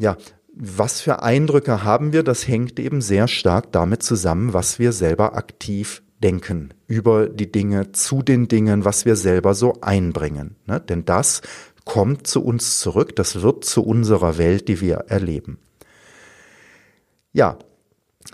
ja, 0.00 0.16
was 0.54 1.02
für 1.02 1.22
Eindrücke 1.22 1.84
haben 1.84 2.14
wir, 2.14 2.22
das 2.22 2.48
hängt 2.48 2.80
eben 2.80 3.02
sehr 3.02 3.28
stark 3.28 3.70
damit 3.70 4.02
zusammen, 4.02 4.54
was 4.54 4.78
wir 4.78 4.92
selber 4.92 5.36
aktiv 5.36 6.00
denken 6.22 6.74
über 6.86 7.28
die 7.28 7.50
Dinge, 7.50 7.92
zu 7.92 8.22
den 8.22 8.48
Dingen, 8.48 8.84
was 8.84 9.04
wir 9.04 9.16
selber 9.16 9.54
so 9.54 9.78
einbringen. 9.80 10.56
Ne? 10.66 10.80
Denn 10.80 11.04
das 11.04 11.42
kommt 11.84 12.26
zu 12.26 12.44
uns 12.44 12.80
zurück, 12.80 13.16
das 13.16 13.42
wird 13.42 13.64
zu 13.64 13.82
unserer 13.82 14.38
Welt, 14.38 14.68
die 14.68 14.80
wir 14.80 14.96
erleben. 15.08 15.58
Ja, 17.32 17.58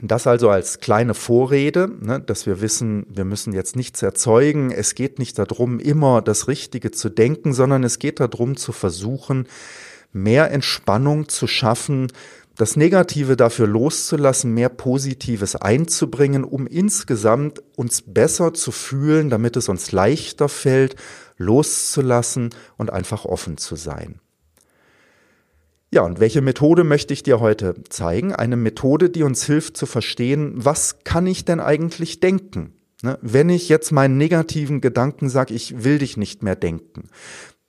das 0.03 0.27
also 0.27 0.51
als 0.51 0.81
kleine 0.81 1.15
Vorrede, 1.15 1.89
ne, 2.01 2.21
dass 2.21 2.47
wir 2.47 2.61
wissen, 2.61 3.07
wir 3.09 3.25
müssen 3.25 3.53
jetzt 3.53 3.77
nichts 3.77 4.03
erzeugen. 4.03 4.71
Es 4.73 4.95
geht 4.95 5.19
nicht 5.19 5.39
darum, 5.39 5.79
immer 5.79 6.21
das 6.21 6.49
Richtige 6.49 6.91
zu 6.91 7.11
denken, 7.11 7.53
sondern 7.53 7.85
es 7.85 8.01
geht 8.01 8.19
darum 8.19 8.57
zu 8.57 8.73
versuchen, 8.73 9.47
mehr 10.13 10.51
Entspannung 10.51 11.29
zu 11.29 11.47
schaffen, 11.47 12.11
das 12.57 12.77
Negative 12.77 13.37
dafür 13.37 13.67
loszulassen, 13.67 14.55
mehr 14.55 14.69
Positives 14.69 15.57
einzubringen, 15.57 16.45
um 16.45 16.67
insgesamt 16.67 17.63
uns 17.77 18.03
besser 18.03 18.55
zu 18.55 18.71
fühlen, 18.71 19.31
damit 19.31 19.57
es 19.57 19.69
uns 19.69 19.93
leichter 19.93 20.49
fällt, 20.49 20.97
loszulassen 21.37 22.51
und 22.77 22.93
einfach 22.93 23.25
offen 23.25 23.57
zu 23.57 23.77
sein. 23.77 24.21
Ja, 25.91 26.03
und 26.03 26.19
welche 26.19 26.41
Methode 26.41 26.83
möchte 26.83 27.13
ich 27.13 27.23
dir 27.23 27.39
heute 27.39 27.77
zeigen? 27.89 28.35
Eine 28.35 28.57
Methode, 28.57 29.11
die 29.11 29.23
uns 29.23 29.45
hilft 29.45 29.77
zu 29.77 29.87
verstehen, 29.87 30.53
was 30.57 31.05
kann 31.05 31.27
ich 31.27 31.45
denn 31.45 31.61
eigentlich 31.61 32.19
denken? 32.19 32.73
Ne, 33.03 33.19
wenn 33.21 33.49
ich 33.49 33.69
jetzt 33.69 33.93
meinen 33.93 34.17
negativen 34.17 34.81
Gedanken 34.81 35.29
sage, 35.29 35.55
ich 35.55 35.85
will 35.85 35.99
dich 35.99 36.17
nicht 36.17 36.43
mehr 36.43 36.57
denken. 36.57 37.11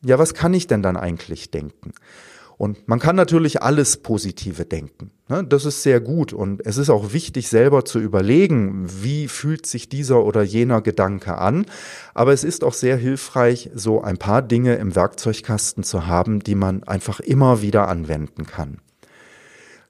Ja, 0.04 0.18
was 0.18 0.34
kann 0.34 0.54
ich 0.54 0.66
denn 0.66 0.82
dann 0.82 0.98
eigentlich 0.98 1.52
denken? 1.52 1.94
Und 2.58 2.88
man 2.88 3.00
kann 3.00 3.16
natürlich 3.16 3.62
alles 3.62 3.98
Positive 3.98 4.66
denken. 4.66 5.12
Ne? 5.28 5.44
Das 5.44 5.66
ist 5.66 5.84
sehr 5.84 6.00
gut 6.00 6.32
und 6.32 6.66
es 6.66 6.78
ist 6.78 6.90
auch 6.90 7.12
wichtig, 7.12 7.50
selber 7.50 7.84
zu 7.84 8.00
überlegen, 8.00 8.88
wie 9.02 9.28
fühlt 9.28 9.66
sich 9.66 9.90
dieser 9.90 10.24
oder 10.24 10.42
jener 10.42 10.82
Gedanke 10.82 11.38
an. 11.38 11.66
Aber 12.14 12.32
es 12.32 12.44
ist 12.44 12.64
auch 12.64 12.74
sehr 12.74 12.96
hilfreich, 12.96 13.72
so 13.74 14.02
ein 14.02 14.18
paar 14.18 14.42
Dinge 14.42 14.76
im 14.76 14.96
Werkzeugkasten 14.96 15.84
zu 15.84 16.08
haben, 16.08 16.40
die 16.40 16.56
man 16.56 16.84
einfach 16.84 17.20
immer 17.20 17.62
wieder 17.62 17.90
anwenden 17.90 18.46
kann. 18.46 18.80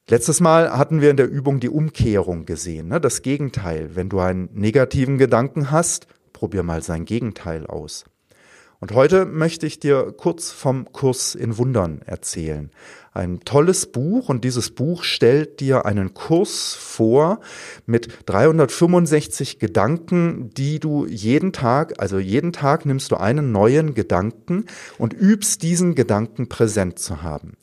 Letztes 0.08 0.40
Mal 0.40 0.78
hatten 0.78 1.02
wir 1.02 1.10
in 1.10 1.18
der 1.18 1.30
Übung 1.30 1.60
die 1.60 1.70
Umkehrung 1.70 2.46
gesehen, 2.46 2.90
ne? 2.90 3.02
das 3.02 3.22
Gegenteil. 3.22 3.96
Wenn 3.96 4.10
du 4.10 4.20
einen 4.20 4.50
negativen 4.54 5.18
Gedanken 5.18 5.72
hast, 5.72 6.08
probier 6.32 6.64
mal 6.64 6.84
sein 6.84 7.06
Gegenteil 7.06 7.66
aus. 7.66 8.06
Und 8.80 8.92
heute 8.92 9.26
möchte 9.26 9.66
ich 9.66 9.80
dir 9.80 10.14
kurz 10.18 10.52
vom 10.52 10.92
Kurs 10.92 11.34
in 11.34 11.58
Wundern 11.58 12.02
erzählen. 12.06 12.72
Ein 13.14 13.40
tolles 13.40 13.86
Buch 13.86 14.28
und 14.28 14.44
dieses 14.44 14.72
Buch 14.72 15.04
stellt 15.04 15.62
dir 15.62 15.86
einen 15.86 16.14
Kurs 16.14 16.74
vor 16.74 17.40
mit 17.86 18.10
365 18.26 19.60
Gedanken, 19.60 20.50
die 20.56 20.80
du 20.80 21.06
jeden 21.06 21.54
Tag, 21.54 22.02
also 22.02 22.20
jeden 22.20 22.52
Tag 22.52 22.86
nimmst 22.86 23.12
du 23.12 23.16
einen 23.16 23.54
neuen 23.54 23.94
Gedanken 23.94 24.66
und 24.98 25.14
übst 25.14 25.64
diesen 25.64 25.96
Gedanken 25.96 26.50
präsent 26.50 27.00
zu 27.00 27.24
haben. 27.24 27.54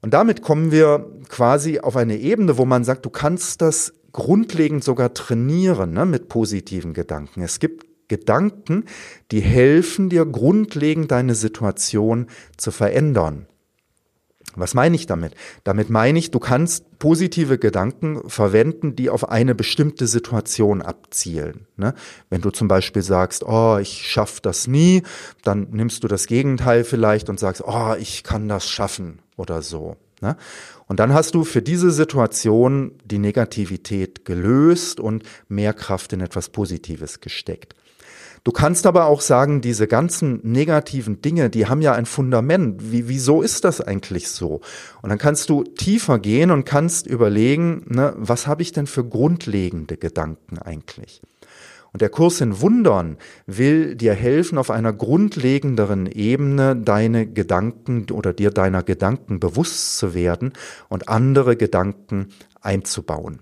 Und 0.00 0.14
damit 0.14 0.42
kommen 0.42 0.72
wir 0.72 1.10
quasi 1.28 1.80
auf 1.80 1.96
eine 1.96 2.18
Ebene, 2.18 2.58
wo 2.58 2.64
man 2.64 2.84
sagt, 2.84 3.04
du 3.04 3.10
kannst 3.10 3.62
das 3.62 3.92
grundlegend 4.12 4.82
sogar 4.82 5.14
trainieren 5.14 5.92
ne, 5.92 6.06
mit 6.06 6.28
positiven 6.28 6.94
Gedanken. 6.94 7.42
Es 7.42 7.60
gibt 7.60 7.86
Gedanken, 8.08 8.84
die 9.30 9.40
helfen 9.40 10.08
dir 10.08 10.26
grundlegend 10.26 11.10
deine 11.10 11.34
Situation 11.34 12.26
zu 12.56 12.70
verändern. 12.70 13.46
Was 14.56 14.74
meine 14.74 14.96
ich 14.96 15.06
damit? 15.06 15.34
Damit 15.62 15.88
meine 15.90 16.18
ich, 16.18 16.30
du 16.30 16.40
kannst 16.40 16.98
positive 16.98 17.58
Gedanken 17.58 18.28
verwenden, 18.28 18.96
die 18.96 19.10
auf 19.10 19.28
eine 19.28 19.54
bestimmte 19.54 20.06
Situation 20.06 20.82
abzielen. 20.82 21.66
Ne? 21.76 21.94
Wenn 22.28 22.40
du 22.40 22.50
zum 22.50 22.66
Beispiel 22.66 23.02
sagst, 23.02 23.44
oh, 23.44 23.78
ich 23.78 24.06
schaff 24.10 24.40
das 24.40 24.66
nie, 24.66 25.02
dann 25.42 25.68
nimmst 25.70 26.02
du 26.02 26.08
das 26.08 26.26
Gegenteil 26.26 26.84
vielleicht 26.84 27.28
und 27.28 27.38
sagst, 27.38 27.62
oh, 27.64 27.94
ich 27.98 28.24
kann 28.24 28.48
das 28.48 28.68
schaffen 28.68 29.20
oder 29.36 29.62
so. 29.62 29.96
Ne? 30.20 30.36
Und 30.86 30.98
dann 30.98 31.12
hast 31.12 31.34
du 31.34 31.44
für 31.44 31.62
diese 31.62 31.90
Situation 31.90 32.92
die 33.04 33.18
Negativität 33.18 34.24
gelöst 34.24 34.98
und 34.98 35.22
mehr 35.48 35.74
Kraft 35.74 36.12
in 36.12 36.20
etwas 36.20 36.48
Positives 36.48 37.20
gesteckt. 37.20 37.74
Du 38.48 38.52
kannst 38.52 38.86
aber 38.86 39.04
auch 39.08 39.20
sagen, 39.20 39.60
diese 39.60 39.86
ganzen 39.86 40.40
negativen 40.42 41.20
Dinge, 41.20 41.50
die 41.50 41.66
haben 41.66 41.82
ja 41.82 41.92
ein 41.92 42.06
Fundament. 42.06 42.90
Wie, 42.90 43.06
wieso 43.06 43.42
ist 43.42 43.64
das 43.64 43.82
eigentlich 43.82 44.30
so? 44.30 44.62
Und 45.02 45.10
dann 45.10 45.18
kannst 45.18 45.50
du 45.50 45.64
tiefer 45.64 46.18
gehen 46.18 46.50
und 46.50 46.64
kannst 46.64 47.06
überlegen, 47.06 47.84
ne, 47.88 48.14
was 48.16 48.46
habe 48.46 48.62
ich 48.62 48.72
denn 48.72 48.86
für 48.86 49.04
grundlegende 49.04 49.98
Gedanken 49.98 50.56
eigentlich? 50.56 51.20
Und 51.92 52.00
der 52.00 52.08
Kurs 52.08 52.40
in 52.40 52.62
Wundern 52.62 53.18
will 53.46 53.94
dir 53.96 54.14
helfen, 54.14 54.56
auf 54.56 54.70
einer 54.70 54.94
grundlegenderen 54.94 56.06
Ebene 56.06 56.74
deine 56.74 57.26
Gedanken 57.26 58.06
oder 58.10 58.32
dir 58.32 58.50
deiner 58.50 58.82
Gedanken 58.82 59.40
bewusst 59.40 59.98
zu 59.98 60.14
werden 60.14 60.54
und 60.88 61.10
andere 61.10 61.54
Gedanken 61.56 62.28
einzubauen. 62.62 63.40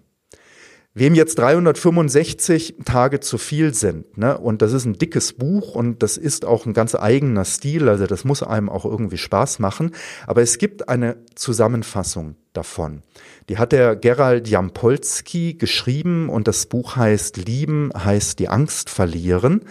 Wem 0.98 1.14
jetzt 1.14 1.38
365 1.38 2.76
Tage 2.86 3.20
zu 3.20 3.36
viel 3.36 3.74
sind, 3.74 4.16
ne, 4.16 4.38
und 4.38 4.62
das 4.62 4.72
ist 4.72 4.86
ein 4.86 4.94
dickes 4.94 5.34
Buch 5.34 5.74
und 5.74 6.02
das 6.02 6.16
ist 6.16 6.46
auch 6.46 6.64
ein 6.64 6.72
ganz 6.72 6.94
eigener 6.94 7.44
Stil, 7.44 7.90
also 7.90 8.06
das 8.06 8.24
muss 8.24 8.42
einem 8.42 8.70
auch 8.70 8.86
irgendwie 8.86 9.18
Spaß 9.18 9.58
machen, 9.58 9.90
aber 10.26 10.40
es 10.40 10.56
gibt 10.56 10.88
eine 10.88 11.18
Zusammenfassung 11.34 12.36
davon. 12.54 13.02
Die 13.50 13.58
hat 13.58 13.72
der 13.72 13.94
Gerald 13.94 14.48
Jampolski 14.48 15.52
geschrieben 15.52 16.30
und 16.30 16.48
das 16.48 16.64
Buch 16.64 16.96
heißt 16.96 17.36
Lieben 17.36 17.90
heißt 17.94 18.38
die 18.38 18.48
Angst 18.48 18.88
verlieren. 18.88 19.66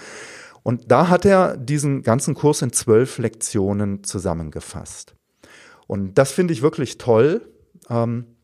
Und 0.61 0.91
da 0.91 1.09
hat 1.09 1.25
er 1.25 1.57
diesen 1.57 2.03
ganzen 2.03 2.35
Kurs 2.35 2.61
in 2.61 2.71
zwölf 2.71 3.17
Lektionen 3.17 4.03
zusammengefasst. 4.03 5.15
Und 5.87 6.19
das 6.19 6.31
finde 6.31 6.53
ich 6.53 6.61
wirklich 6.61 6.99
toll. 6.99 7.41
Ähm, 7.89 8.34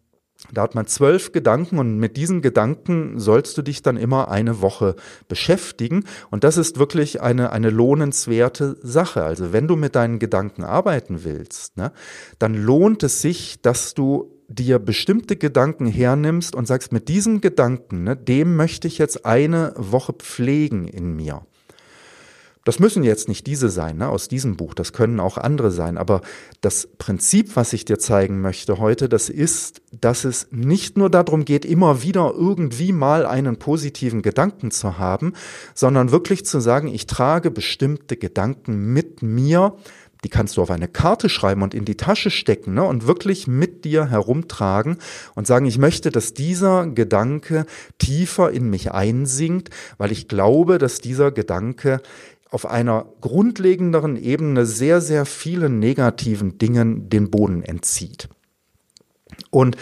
Da 0.51 0.63
hat 0.63 0.75
man 0.75 0.87
zwölf 0.87 1.31
Gedanken 1.31 1.77
und 1.77 1.97
mit 1.97 2.17
diesen 2.17 2.41
Gedanken 2.41 3.19
sollst 3.19 3.57
du 3.57 3.61
dich 3.61 3.83
dann 3.83 3.95
immer 3.95 4.29
eine 4.29 4.61
Woche 4.61 4.95
beschäftigen. 5.27 6.03
Und 6.29 6.43
das 6.43 6.57
ist 6.57 6.79
wirklich 6.79 7.21
eine, 7.21 7.51
eine 7.51 7.69
lohnenswerte 7.69 8.77
Sache. 8.81 9.23
Also 9.23 9.53
wenn 9.53 9.67
du 9.67 9.75
mit 9.75 9.95
deinen 9.95 10.19
Gedanken 10.19 10.63
arbeiten 10.63 11.23
willst, 11.23 11.77
ne, 11.77 11.91
dann 12.39 12.55
lohnt 12.55 13.03
es 13.03 13.21
sich, 13.21 13.61
dass 13.61 13.93
du 13.93 14.31
dir 14.47 14.79
bestimmte 14.79 15.37
Gedanken 15.37 15.85
hernimmst 15.85 16.55
und 16.55 16.67
sagst, 16.67 16.91
mit 16.91 17.07
diesem 17.07 17.39
Gedanken, 17.39 18.03
ne, 18.03 18.17
dem 18.17 18.55
möchte 18.55 18.87
ich 18.87 18.97
jetzt 18.97 19.25
eine 19.25 19.73
Woche 19.77 20.13
pflegen 20.13 20.87
in 20.87 21.15
mir. 21.15 21.45
Das 22.63 22.77
müssen 22.77 23.03
jetzt 23.03 23.27
nicht 23.27 23.47
diese 23.47 23.69
sein, 23.69 23.97
ne, 23.97 24.09
aus 24.09 24.27
diesem 24.27 24.55
Buch, 24.55 24.75
das 24.75 24.93
können 24.93 25.19
auch 25.19 25.37
andere 25.37 25.71
sein, 25.71 25.97
aber 25.97 26.21
das 26.61 26.87
Prinzip, 26.99 27.55
was 27.55 27.73
ich 27.73 27.85
dir 27.85 27.97
zeigen 27.97 28.39
möchte 28.39 28.77
heute, 28.77 29.09
das 29.09 29.29
ist, 29.29 29.81
dass 29.91 30.25
es 30.25 30.47
nicht 30.51 30.95
nur 30.95 31.09
darum 31.09 31.43
geht, 31.43 31.65
immer 31.65 32.03
wieder 32.03 32.33
irgendwie 32.35 32.91
mal 32.91 33.25
einen 33.25 33.57
positiven 33.57 34.21
Gedanken 34.21 34.69
zu 34.69 34.99
haben, 34.99 35.33
sondern 35.73 36.11
wirklich 36.11 36.45
zu 36.45 36.59
sagen, 36.59 36.87
ich 36.87 37.07
trage 37.07 37.49
bestimmte 37.49 38.15
Gedanken 38.15 38.93
mit 38.93 39.23
mir, 39.23 39.75
die 40.23 40.29
kannst 40.29 40.57
du 40.57 40.61
auf 40.61 40.69
eine 40.69 40.87
Karte 40.87 41.29
schreiben 41.29 41.63
und 41.63 41.73
in 41.73 41.85
die 41.85 41.97
Tasche 41.97 42.29
stecken 42.29 42.75
ne, 42.75 42.83
und 42.83 43.07
wirklich 43.07 43.47
mit 43.47 43.85
dir 43.85 44.05
herumtragen 44.07 44.97
und 45.33 45.47
sagen, 45.47 45.65
ich 45.65 45.77
möchte, 45.77 46.11
dass 46.11 46.33
dieser 46.33 46.87
Gedanke 46.87 47.65
tiefer 47.97 48.51
in 48.51 48.69
mich 48.69 48.91
einsinkt, 48.91 49.69
weil 49.97 50.11
ich 50.11 50.27
glaube, 50.27 50.77
dass 50.77 50.99
dieser 50.99 51.31
Gedanke 51.31 52.01
auf 52.51 52.65
einer 52.65 53.05
grundlegenderen 53.21 54.17
Ebene 54.17 54.65
sehr, 54.65 55.01
sehr 55.01 55.25
vielen 55.25 55.79
negativen 55.79 56.57
Dingen 56.57 57.09
den 57.09 57.31
Boden 57.31 57.63
entzieht. 57.63 58.29
Und 59.49 59.77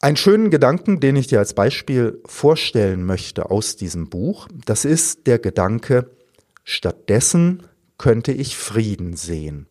einen 0.00 0.16
schönen 0.16 0.50
Gedanken, 0.50 0.98
den 0.98 1.14
ich 1.16 1.28
dir 1.28 1.38
als 1.38 1.54
Beispiel 1.54 2.20
vorstellen 2.26 3.04
möchte 3.04 3.50
aus 3.50 3.76
diesem 3.76 4.08
Buch, 4.08 4.48
das 4.66 4.84
ist 4.84 5.26
der 5.26 5.38
Gedanke, 5.38 6.10
stattdessen 6.64 7.62
könnte 7.98 8.32
ich 8.32 8.56
Frieden 8.56 9.16
sehen. 9.16 9.66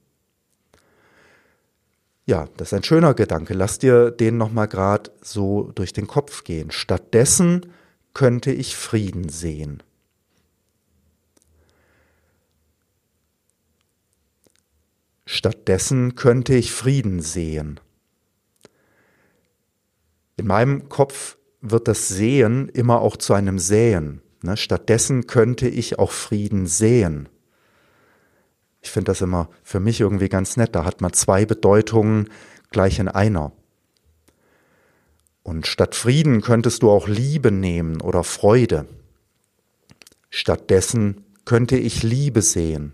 Ja, 2.26 2.48
das 2.58 2.70
ist 2.70 2.74
ein 2.74 2.84
schöner 2.84 3.16
Gedanke. 3.16 3.54
Lass 3.54 3.80
dir 3.80 4.12
den 4.12 4.38
nochmal 4.38 4.68
gerade 4.68 5.12
so 5.22 5.72
durch 5.76 5.94
den 5.94 6.08
Kopf 6.08 6.44
gehen. 6.44 6.72
Stattdessen 6.72 7.66
könnte 8.14 8.52
ich 8.52 8.76
Frieden 8.76 9.28
sehen. 9.30 9.84
Stattdessen 15.34 16.14
könnte 16.14 16.54
ich 16.54 16.72
Frieden 16.72 17.20
sehen. 17.20 17.80
In 20.38 20.46
meinem 20.46 20.90
Kopf 20.90 21.38
wird 21.60 21.88
das 21.88 22.08
Sehen 22.08 22.70
immer 22.70 23.02
auch 23.02 23.18
zu 23.18 23.34
einem 23.34 23.58
Säen. 23.58 24.22
Ne? 24.44 24.58
Stattdessen 24.58 25.26
könnte 25.26 25.68
ich 25.68 25.98
auch 25.98 26.12
Frieden 26.12 26.68
sehen. 26.68 27.30
Ich 28.84 28.92
finde 28.92 29.10
das 29.10 29.22
immer 29.22 29.50
für 29.64 29.80
mich 29.80 30.02
irgendwie 30.02 30.30
ganz 30.30 30.56
nett. 30.56 30.76
Da 30.76 30.86
hat 30.86 31.02
man 31.02 31.14
zwei 31.14 31.48
Bedeutungen 31.48 32.30
gleich 32.70 33.00
in 33.00 33.08
einer. 33.08 33.54
Und 35.42 35.66
statt 35.66 35.96
Frieden 35.96 36.42
könntest 36.42 36.84
du 36.84 36.92
auch 36.92 37.08
Liebe 37.08 37.52
nehmen 37.52 38.02
oder 38.02 38.24
Freude. 38.24 38.86
Stattdessen 40.30 41.26
könnte 41.44 41.76
ich 41.76 42.04
Liebe 42.04 42.44
sehen. 42.44 42.94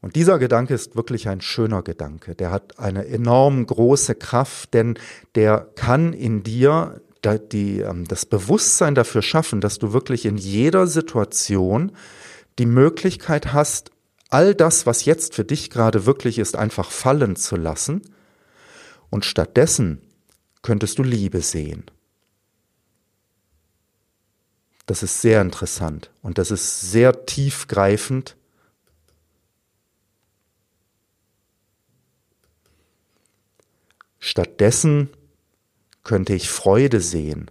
Und 0.00 0.14
dieser 0.14 0.38
Gedanke 0.38 0.74
ist 0.74 0.94
wirklich 0.94 1.28
ein 1.28 1.40
schöner 1.40 1.82
Gedanke. 1.82 2.34
Der 2.34 2.50
hat 2.50 2.78
eine 2.78 3.06
enorm 3.06 3.66
große 3.66 4.14
Kraft, 4.14 4.74
denn 4.74 4.98
der 5.34 5.68
kann 5.74 6.12
in 6.12 6.42
dir 6.42 7.00
die, 7.24 7.80
ähm, 7.80 8.06
das 8.06 8.24
Bewusstsein 8.26 8.94
dafür 8.94 9.22
schaffen, 9.22 9.60
dass 9.60 9.78
du 9.78 9.92
wirklich 9.92 10.26
in 10.26 10.36
jeder 10.36 10.86
Situation 10.86 11.92
die 12.58 12.66
Möglichkeit 12.66 13.52
hast, 13.52 13.90
all 14.30 14.54
das, 14.54 14.86
was 14.86 15.04
jetzt 15.04 15.34
für 15.34 15.44
dich 15.44 15.70
gerade 15.70 16.06
wirklich 16.06 16.38
ist, 16.38 16.56
einfach 16.56 16.90
fallen 16.90 17.34
zu 17.34 17.56
lassen. 17.56 18.02
Und 19.10 19.24
stattdessen 19.24 20.02
könntest 20.62 20.98
du 20.98 21.02
Liebe 21.02 21.40
sehen. 21.40 21.84
Das 24.86 25.02
ist 25.02 25.20
sehr 25.20 25.40
interessant 25.42 26.10
und 26.22 26.38
das 26.38 26.52
ist 26.52 26.92
sehr 26.92 27.26
tiefgreifend 27.26 28.36
Stattdessen 34.26 35.10
könnte 36.02 36.34
ich 36.34 36.50
Freude 36.50 37.00
sehen. 37.00 37.48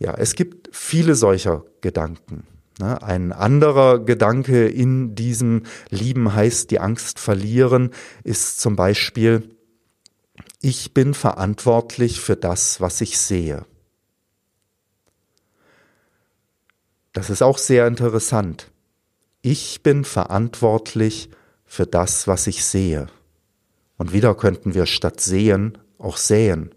Ja, 0.00 0.14
es 0.14 0.34
gibt 0.34 0.68
viele 0.74 1.14
solcher 1.14 1.64
Gedanken. 1.80 2.44
Ne? 2.80 3.00
Ein 3.04 3.30
anderer 3.30 4.00
Gedanke 4.00 4.66
in 4.66 5.14
diesem 5.14 5.62
Lieben 5.90 6.34
heißt 6.34 6.72
die 6.72 6.80
Angst 6.80 7.20
verlieren 7.20 7.92
ist 8.24 8.60
zum 8.60 8.74
Beispiel, 8.74 9.54
ich 10.60 10.92
bin 10.92 11.14
verantwortlich 11.14 12.20
für 12.20 12.34
das, 12.34 12.80
was 12.80 13.00
ich 13.00 13.16
sehe. 13.16 13.64
Das 17.12 17.30
ist 17.30 17.42
auch 17.42 17.58
sehr 17.58 17.86
interessant. 17.86 18.72
Ich 19.42 19.82
bin 19.82 20.04
verantwortlich 20.04 21.30
für 21.64 21.86
das, 21.86 22.26
was 22.26 22.46
ich 22.46 22.64
sehe. 22.64 23.06
Und 23.96 24.12
wieder 24.12 24.34
könnten 24.34 24.74
wir 24.74 24.86
statt 24.86 25.20
sehen 25.20 25.78
auch 25.98 26.16
säen 26.16 26.70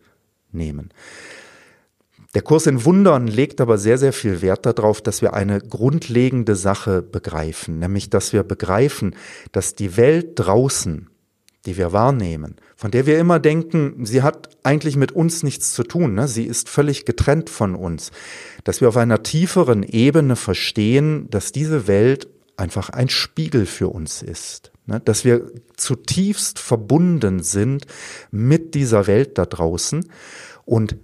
nehmen. 0.52 0.90
Der 2.36 2.42
Kurs 2.42 2.66
in 2.66 2.84
Wundern 2.84 3.28
legt 3.28 3.62
aber 3.62 3.78
sehr, 3.78 3.98
sehr 3.98 4.14
viel 4.14 4.42
Wert 4.42 4.66
darauf, 4.66 5.02
dass 5.02 5.22
wir 5.22 5.34
eine 5.34 5.60
grundlegende 5.60 6.56
Sache 6.56 7.02
begreifen, 7.02 7.80
nämlich 7.80 8.10
dass 8.10 8.34
wir 8.34 8.44
begreifen, 8.44 9.16
dass 9.52 9.76
die 9.76 9.98
Welt 9.98 10.32
draußen, 10.36 11.10
die 11.66 11.78
wir 11.78 11.92
wahrnehmen, 11.94 12.56
von 12.76 12.90
der 12.90 13.06
wir 13.06 13.20
immer 13.20 13.40
denken, 13.40 14.06
sie 14.06 14.24
hat 14.24 14.50
eigentlich 14.64 14.96
mit 14.96 15.12
uns 15.12 15.44
nichts 15.44 15.74
zu 15.74 15.84
tun, 15.84 16.16
ne? 16.16 16.28
sie 16.28 16.46
ist 16.46 16.70
völlig 16.70 17.06
getrennt 17.06 17.52
von 17.52 17.76
uns, 17.76 18.12
dass 18.64 18.82
wir 18.82 18.90
auf 18.90 18.98
einer 18.98 19.22
tieferen 19.22 19.84
Ebene 19.84 20.36
verstehen, 20.36 21.30
dass 21.30 21.52
diese 21.52 21.88
Welt 21.88 22.33
einfach 22.58 22.90
ein 22.90 23.10
Spiegel 23.10 23.66
für 23.66 23.90
uns 23.90 24.22
ist. 24.22 24.72
Ne? 24.86 25.00
Dass 25.00 25.26
wir 25.26 25.52
zutiefst 25.76 26.60
verbunden 26.60 27.42
sind 27.42 27.86
mit 28.32 28.76
dieser 28.76 29.08
Welt 29.08 29.38
da 29.38 29.46
draußen 29.46 30.10
und 30.66 30.98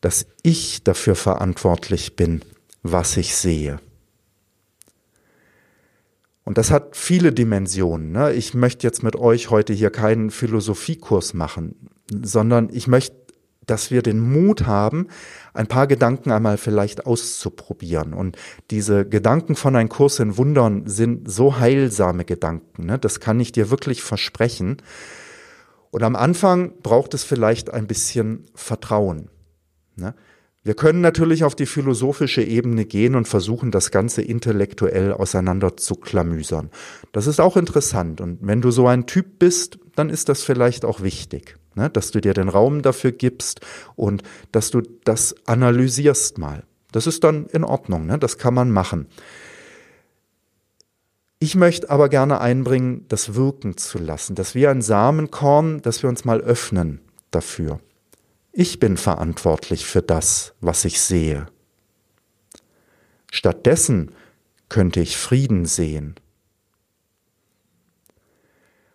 dass 0.00 0.26
ich 0.42 0.82
dafür 0.84 1.14
verantwortlich 1.14 2.16
bin, 2.16 2.42
was 2.82 3.16
ich 3.16 3.34
sehe. 3.34 3.80
Und 6.44 6.56
das 6.56 6.70
hat 6.70 6.96
viele 6.96 7.32
Dimensionen. 7.32 8.12
Ne? 8.12 8.32
Ich 8.32 8.54
möchte 8.54 8.86
jetzt 8.86 9.02
mit 9.02 9.16
euch 9.16 9.50
heute 9.50 9.74
hier 9.74 9.90
keinen 9.90 10.30
Philosophiekurs 10.30 11.34
machen, 11.34 11.90
sondern 12.10 12.70
ich 12.72 12.86
möchte 12.86 13.16
dass 13.70 13.90
wir 13.90 14.02
den 14.02 14.20
Mut 14.20 14.66
haben, 14.66 15.08
ein 15.54 15.66
paar 15.66 15.86
Gedanken 15.86 16.30
einmal 16.30 16.56
vielleicht 16.56 17.06
auszuprobieren. 17.06 18.14
Und 18.14 18.36
diese 18.70 19.06
Gedanken 19.06 19.56
von 19.56 19.76
ein 19.76 19.88
Kurs 19.88 20.18
in 20.18 20.36
Wundern 20.36 20.86
sind 20.86 21.30
so 21.30 21.58
heilsame 21.58 22.24
Gedanken. 22.24 22.86
Ne? 22.86 22.98
Das 22.98 23.20
kann 23.20 23.40
ich 23.40 23.52
dir 23.52 23.70
wirklich 23.70 24.02
versprechen. 24.02 24.78
Und 25.90 26.02
am 26.02 26.16
Anfang 26.16 26.72
braucht 26.82 27.14
es 27.14 27.24
vielleicht 27.24 27.70
ein 27.70 27.86
bisschen 27.86 28.46
Vertrauen. 28.54 29.30
Ne? 29.96 30.14
Wir 30.64 30.74
können 30.74 31.00
natürlich 31.00 31.44
auf 31.44 31.54
die 31.54 31.66
philosophische 31.66 32.42
Ebene 32.42 32.84
gehen 32.84 33.14
und 33.14 33.26
versuchen, 33.26 33.70
das 33.70 33.90
Ganze 33.90 34.22
intellektuell 34.22 35.12
auseinander 35.12 35.76
zu 35.76 35.94
klamüsern. 35.94 36.70
Das 37.12 37.26
ist 37.26 37.40
auch 37.40 37.56
interessant. 37.56 38.20
Und 38.20 38.40
wenn 38.42 38.60
du 38.60 38.70
so 38.70 38.86
ein 38.86 39.06
Typ 39.06 39.38
bist, 39.38 39.78
dann 39.98 40.10
ist 40.10 40.28
das 40.28 40.42
vielleicht 40.42 40.84
auch 40.84 41.02
wichtig 41.02 41.56
ne? 41.78 41.88
dass 41.88 42.10
du 42.10 42.20
dir 42.20 42.34
den 42.34 42.50
Raum 42.50 42.82
dafür 42.82 43.12
gibst 43.12 43.60
und 43.96 44.22
dass 44.52 44.70
du 44.70 44.82
das 45.04 45.34
analysierst 45.46 46.36
mal. 46.36 46.64
Das 46.92 47.06
ist 47.06 47.24
dann 47.24 47.46
in 47.46 47.64
Ordnung, 47.64 48.04
ne? 48.06 48.18
das 48.18 48.36
kann 48.36 48.52
man 48.52 48.70
machen. 48.70 49.06
Ich 51.38 51.54
möchte 51.54 51.88
aber 51.88 52.08
gerne 52.08 52.40
einbringen, 52.40 53.06
das 53.08 53.34
wirken 53.34 53.76
zu 53.76 53.98
lassen, 53.98 54.34
dass 54.34 54.54
wir 54.54 54.70
ein 54.70 54.82
Samenkorn, 54.82 55.80
dass 55.80 56.02
wir 56.02 56.10
uns 56.10 56.24
mal 56.24 56.40
öffnen 56.40 57.00
dafür. 57.30 57.80
Ich 58.52 58.80
bin 58.80 58.96
verantwortlich 58.96 59.86
für 59.86 60.02
das, 60.02 60.54
was 60.60 60.84
ich 60.84 61.00
sehe. 61.00 61.46
Stattdessen 63.30 64.10
könnte 64.68 65.00
ich 65.00 65.16
Frieden 65.16 65.64
sehen. 65.64 66.16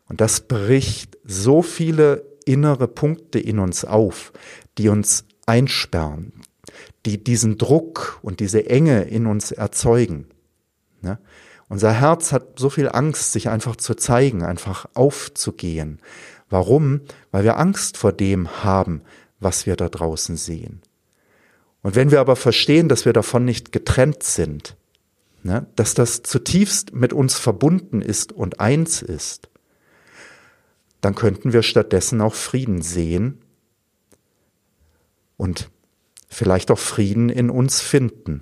Und 0.10 0.22
das 0.22 0.42
bricht 0.42 1.18
so 1.24 1.62
viele 1.62 2.26
innere 2.46 2.88
Punkte 2.88 3.39
in 3.39 3.60
uns 3.60 3.86
auf, 3.86 4.34
die 4.78 4.89
uns 4.89 5.26
einsperren, 5.46 6.34
die 7.06 7.24
diesen 7.24 7.58
Druck 7.58 8.20
und 8.22 8.39
diese 8.39 8.66
Enge 8.70 9.04
in 9.04 9.26
uns 9.26 9.52
erzeugen. 9.52 10.28
Ne? 11.02 11.20
Unser 11.70 11.94
Herz 11.94 12.32
hat 12.32 12.60
so 12.60 12.70
viel 12.70 12.89
Angst, 12.89 13.32
sich 13.32 13.50
einfach 13.50 13.76
zu 13.76 13.96
zeigen, 13.96 14.44
einfach 14.44 14.86
aufzugehen. 14.94 16.00
Warum? 16.50 17.02
Weil 17.32 17.44
wir 17.46 17.58
Angst 17.58 17.98
vor 17.98 18.12
dem 18.12 18.63
haben, 18.63 19.02
was 19.39 19.66
wir 19.66 19.76
da 19.76 19.89
draußen 19.89 20.38
sehen. 20.38 20.82
Und 21.82 21.96
wenn 21.96 22.12
wir 22.12 22.20
aber 22.20 22.36
verstehen, 22.36 22.89
dass 22.89 23.06
wir 23.06 23.13
davon 23.13 23.44
nicht 23.44 23.72
getrennt 23.72 24.24
sind, 24.24 24.78
ne, 25.44 25.68
dass 25.76 25.94
das 25.94 26.24
zutiefst 26.24 26.94
mit 26.94 27.12
uns 27.12 27.38
verbunden 27.38 28.02
ist 28.02 28.32
und 28.32 28.60
eins 28.60 29.02
ist, 29.02 29.50
dann 31.04 31.16
könnten 31.16 31.52
wir 31.52 31.63
stattdessen 31.63 32.22
auch 32.22 32.34
Frieden 32.34 32.82
sehen 32.82 33.39
und 35.36 35.70
vielleicht 36.30 36.72
auch 36.72 36.80
Frieden 36.80 37.28
in 37.28 37.50
uns 37.50 37.82
finden. 37.82 38.42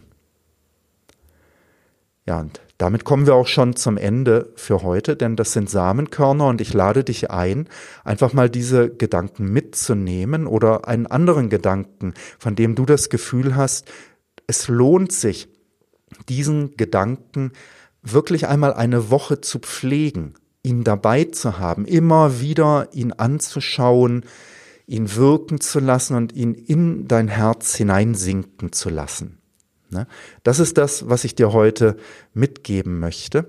Ja, 2.28 2.40
und 2.40 2.62
damit 2.78 3.04
kommen 3.04 3.26
wir 3.26 3.34
auch 3.34 3.48
schon 3.48 3.76
zum 3.76 3.98
Ende 3.98 4.54
für 4.56 4.84
heute, 4.84 5.16
denn 5.16 5.36
das 5.36 5.54
sind 5.54 5.72
Samenkörner 5.72 6.46
und 6.48 6.62
ich 6.62 6.72
lade 6.72 7.04
dich 7.04 7.32
ein, 7.32 7.68
einfach 8.04 8.32
mal 8.34 8.48
diese 8.48 8.92
Gedanken 8.92 9.52
mitzunehmen 9.52 10.46
oder 10.46 10.88
einen 10.88 11.08
anderen 11.08 11.50
Gedanken, 11.50 12.14
von 12.38 12.56
dem 12.56 12.76
du 12.76 12.86
das 12.86 13.10
Gefühl 13.10 13.56
hast, 13.56 13.92
es 14.46 14.68
lohnt 14.68 15.12
sich, 15.12 15.48
diesen 16.30 16.78
Gedanken 16.78 17.54
wirklich 18.04 18.48
einmal 18.48 18.74
eine 18.76 19.10
Woche 19.10 19.42
zu 19.42 19.58
pflegen, 19.58 20.36
ihn 20.64 20.84
dabei 20.84 21.26
zu 21.26 21.60
haben, 21.60 21.86
immer 21.86 22.40
wieder 22.40 22.90
ihn 22.94 23.14
anzuschauen, 23.14 24.26
ihn 24.86 25.16
wirken 25.16 25.60
zu 25.62 25.80
lassen 25.80 26.16
und 26.16 26.34
ihn 26.34 26.54
in 26.54 27.08
dein 27.08 27.28
Herz 27.28 27.76
hineinsinken 27.76 28.72
zu 28.72 28.90
lassen. 28.90 29.40
Ne? 29.90 30.08
Das 30.44 30.60
ist 30.60 30.78
das, 30.78 31.10
was 31.10 31.24
ich 31.24 31.36
dir 31.36 31.54
heute 31.54 31.98
mitgeben 32.34 33.00
möchte. 33.00 33.48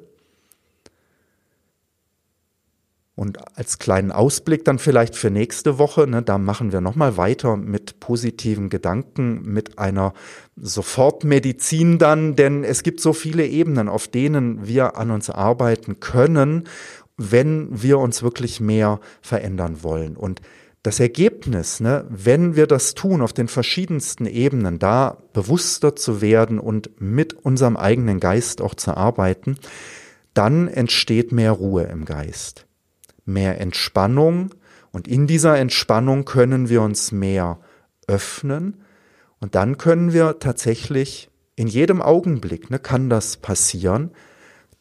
Und 3.15 3.39
als 3.59 3.79
kleinen 3.79 4.11
Ausblick 4.11 4.65
dann 4.65 4.79
vielleicht 4.79 5.17
für 5.17 5.31
nächste 5.31 5.79
Woche, 5.79 6.07
ne, 6.07 6.23
da 6.23 6.39
machen 6.39 6.73
wir 6.73 6.81
nochmal 6.81 7.19
weiter 7.19 7.59
mit 7.59 8.01
positiven 8.01 8.71
Gedanken, 8.71 9.43
mit 9.43 9.79
einer 9.79 10.15
Sofortmedizin 10.57 11.99
dann, 11.99 12.37
denn 12.37 12.65
es 12.65 12.83
gibt 12.83 13.01
so 13.01 13.13
viele 13.13 13.47
Ebenen, 13.47 13.91
auf 13.91 14.09
denen 14.09 14.67
wir 14.67 14.97
an 14.97 15.11
uns 15.11 15.29
arbeiten 15.29 16.01
können, 16.01 16.65
wenn 17.31 17.69
wir 17.71 17.99
uns 17.99 18.23
wirklich 18.23 18.61
mehr 18.61 19.01
verändern 19.21 19.83
wollen. 19.83 20.17
Und 20.17 20.41
das 20.83 20.99
Ergebnis, 20.99 21.79
ne, 21.79 22.05
wenn 22.09 22.57
wir 22.57 22.67
das 22.67 22.95
tun 22.95 23.23
auf 23.23 23.33
den 23.33 23.47
verschiedensten 23.47 24.27
Ebenen, 24.27 24.79
da 24.79 25.19
bewusster 25.33 25.95
zu 25.95 26.21
werden 26.21 26.59
und 26.59 27.01
mit 27.01 27.35
unserem 27.35 27.77
eigenen 27.77 28.19
Geist 28.19 28.61
auch 28.61 28.75
zu 28.75 28.97
arbeiten, 28.97 29.57
dann 30.35 30.67
entsteht 30.67 31.31
mehr 31.31 31.53
Ruhe 31.53 31.85
im 31.85 32.05
Geist, 32.05 32.67
mehr 33.25 33.61
Entspannung 33.61 34.51
und 34.91 35.07
in 35.07 35.27
dieser 35.27 35.57
Entspannung 35.59 36.25
können 36.25 36.69
wir 36.69 36.83
uns 36.83 37.13
mehr 37.13 37.61
öffnen 38.09 38.83
und 39.39 39.55
dann 39.55 39.79
können 39.79 40.13
wir 40.13 40.41
tatsächlich 40.41 41.31
in 41.55 41.69
jedem 41.69 42.03
Augenblick, 42.03 42.71
ne, 42.71 42.81
kann 42.81 43.09
das 43.09 43.37
passieren, 43.37 44.11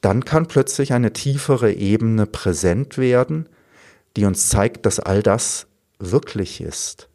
dann 0.01 0.25
kann 0.25 0.47
plötzlich 0.47 0.93
eine 0.93 1.13
tiefere 1.13 1.73
Ebene 1.73 2.25
präsent 2.25 2.97
werden, 2.97 3.47
die 4.17 4.25
uns 4.25 4.49
zeigt, 4.49 4.85
dass 4.85 4.99
all 4.99 5.23
das 5.23 5.67
wirklich 5.99 6.61
ist. 6.61 7.07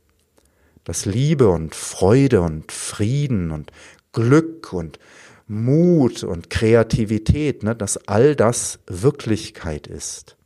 Dass 0.84 1.04
Liebe 1.04 1.48
und 1.48 1.74
Freude 1.74 2.40
und 2.40 2.70
Frieden 2.70 3.50
und 3.50 3.72
Glück 4.12 4.72
und 4.72 4.98
Mut 5.48 6.22
und 6.22 6.48
Kreativität, 6.48 7.62
ne, 7.62 7.74
dass 7.76 8.08
all 8.08 8.34
das 8.34 8.78
Wirklichkeit 8.86 9.86
ist. 9.86 10.36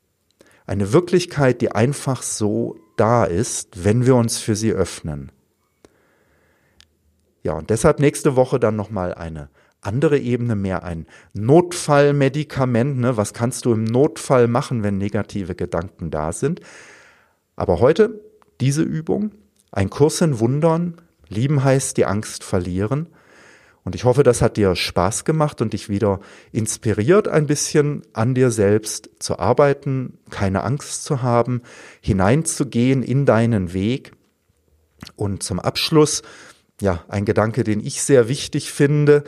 Eine 0.66 0.92
Wirklichkeit, 0.92 1.61
die 1.61 1.72
einfach 1.72 2.22
so 2.22 2.76
da 2.96 3.24
ist, 3.24 3.85
wenn 3.85 4.07
wir 4.07 4.14
uns 4.14 4.38
für 4.38 4.57
sie 4.57 4.72
öffnen. 4.72 5.33
Ja, 7.42 7.55
und 7.55 7.70
deshalb 7.70 7.98
nächste 7.98 8.37
Woche 8.37 8.61
dann 8.61 8.76
nochmal 8.76 9.14
eine 9.14 9.48
andere 9.80 10.18
Ebene, 10.18 10.56
mehr 10.56 10.82
ein 10.84 11.06
Notfallmedikament. 11.32 12.98
Ne? 12.98 13.16
Was 13.16 13.32
kannst 13.32 13.64
du 13.64 13.72
im 13.72 13.84
Notfall 13.84 14.46
machen, 14.48 14.82
wenn 14.82 14.98
negative 14.98 15.54
Gedanken 15.54 16.10
da 16.10 16.32
sind? 16.32 16.60
Aber 17.56 17.80
heute 17.80 18.20
diese 18.60 18.82
Übung, 18.82 19.32
ein 19.72 19.90
Kurs 19.90 20.20
in 20.20 20.38
Wundern, 20.38 21.00
lieben 21.28 21.64
heißt 21.64 21.96
die 21.96 22.04
Angst 22.04 22.44
verlieren. 22.44 23.08
Und 23.82 23.94
ich 23.94 24.04
hoffe, 24.04 24.22
das 24.22 24.42
hat 24.42 24.58
dir 24.58 24.76
Spaß 24.76 25.24
gemacht 25.24 25.62
und 25.62 25.72
dich 25.72 25.88
wieder 25.88 26.20
inspiriert, 26.52 27.28
ein 27.28 27.46
bisschen 27.46 28.02
an 28.12 28.34
dir 28.34 28.50
selbst 28.50 29.10
zu 29.18 29.38
arbeiten, 29.38 30.18
keine 30.28 30.64
Angst 30.64 31.04
zu 31.04 31.22
haben, 31.22 31.62
hineinzugehen 32.02 33.02
in 33.02 33.24
deinen 33.24 33.72
Weg. 33.72 34.12
Und 35.16 35.42
zum 35.42 35.58
Abschluss, 35.58 36.22
ja, 36.82 37.04
ein 37.08 37.24
Gedanke, 37.24 37.64
den 37.64 37.80
ich 37.80 38.02
sehr 38.02 38.28
wichtig 38.28 38.70
finde. 38.70 39.24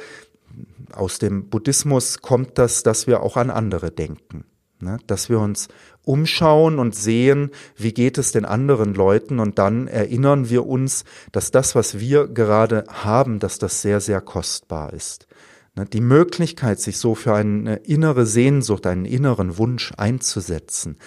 Aus 0.94 1.18
dem 1.18 1.48
Buddhismus 1.48 2.22
kommt 2.22 2.58
das, 2.58 2.82
dass 2.82 3.06
wir 3.06 3.22
auch 3.22 3.36
an 3.36 3.50
andere 3.50 3.90
denken. 3.90 4.44
Ne? 4.80 4.98
Dass 5.06 5.28
wir 5.28 5.38
uns 5.38 5.68
umschauen 6.04 6.78
und 6.78 6.94
sehen, 6.94 7.50
wie 7.76 7.92
geht 7.92 8.18
es 8.18 8.32
den 8.32 8.44
anderen 8.44 8.94
Leuten 8.94 9.38
und 9.38 9.58
dann 9.58 9.86
erinnern 9.86 10.50
wir 10.50 10.66
uns, 10.66 11.04
dass 11.30 11.50
das, 11.50 11.74
was 11.74 12.00
wir 12.00 12.26
gerade 12.26 12.84
haben, 12.88 13.38
dass 13.38 13.58
das 13.58 13.82
sehr, 13.82 14.00
sehr 14.00 14.20
kostbar 14.20 14.92
ist. 14.92 15.28
Ne, 15.74 15.86
die 15.86 16.02
Möglichkeit, 16.02 16.80
sich 16.80 16.98
so 16.98 17.14
für 17.14 17.34
eine 17.34 17.76
innere 17.76 18.26
Sehnsucht, 18.26 18.86
einen 18.86 19.06
inneren 19.06 19.56
Wunsch 19.56 19.92
einzusetzen, 19.96 20.98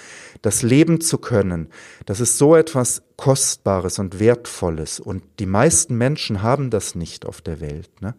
das 0.41 0.63
leben 0.63 1.01
zu 1.01 1.19
können, 1.19 1.69
das 2.07 2.19
ist 2.19 2.39
so 2.39 2.55
etwas 2.55 3.03
Kostbares 3.15 3.99
und 3.99 4.19
Wertvolles. 4.19 4.99
Und 4.99 5.23
die 5.37 5.45
meisten 5.45 5.95
Menschen 5.99 6.41
haben 6.41 6.71
das 6.71 6.95
nicht 6.95 7.27
auf 7.27 7.41
der 7.41 7.61
Welt. 7.61 8.01
Ne? 8.01 8.15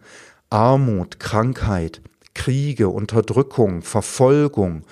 Armut, 0.50 1.20
Krankheit, 1.20 2.02
Kriege, 2.34 2.88
Unterdrückung, 2.88 3.82
Verfolgung, 3.82 4.84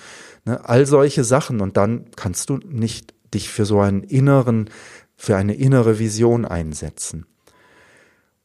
Ne, 0.45 0.61
all 0.69 0.87
solche 0.87 1.25
Sachen. 1.25 1.61
Und 1.61 1.77
dann 1.77 2.07
kannst 2.17 2.51
du 2.51 2.59
nicht 2.59 3.15
dich 3.33 3.49
für 3.49 3.65
so 3.65 3.81
einen 3.81 4.03
inneren, 4.03 4.71
für 5.17 5.37
eine 5.37 5.55
innere 5.55 5.99
Vision 5.99 6.45
einsetzen. 6.45 7.27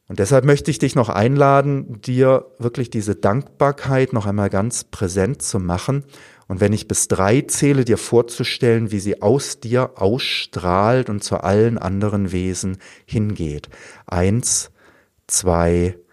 Und 0.08 0.18
deshalb 0.18 0.44
möchte 0.44 0.72
ich 0.72 0.80
dich 0.80 0.96
noch 0.96 1.08
einladen, 1.08 2.00
dir 2.00 2.46
wirklich 2.58 2.90
diese 2.90 3.14
Dankbarkeit 3.14 4.12
noch 4.12 4.26
einmal 4.26 4.50
ganz 4.50 4.82
präsent 4.82 5.40
zu 5.40 5.60
machen. 5.60 6.04
Und 6.48 6.60
wenn 6.60 6.72
ich 6.72 6.88
bis 6.88 7.06
drei 7.06 7.42
zähle, 7.42 7.84
dir 7.84 7.98
vorzustellen, 7.98 8.90
wie 8.90 8.98
sie 8.98 9.22
aus 9.22 9.60
dir 9.60 9.92
ausstrahlt 9.94 11.10
und 11.10 11.22
zu 11.22 11.36
allen 11.36 11.78
anderen 11.78 12.32
Wesen 12.32 12.78
hingeht. 13.04 13.68
Eins, 14.06 14.72
zwei, 15.28 15.94
drei. 15.94 16.09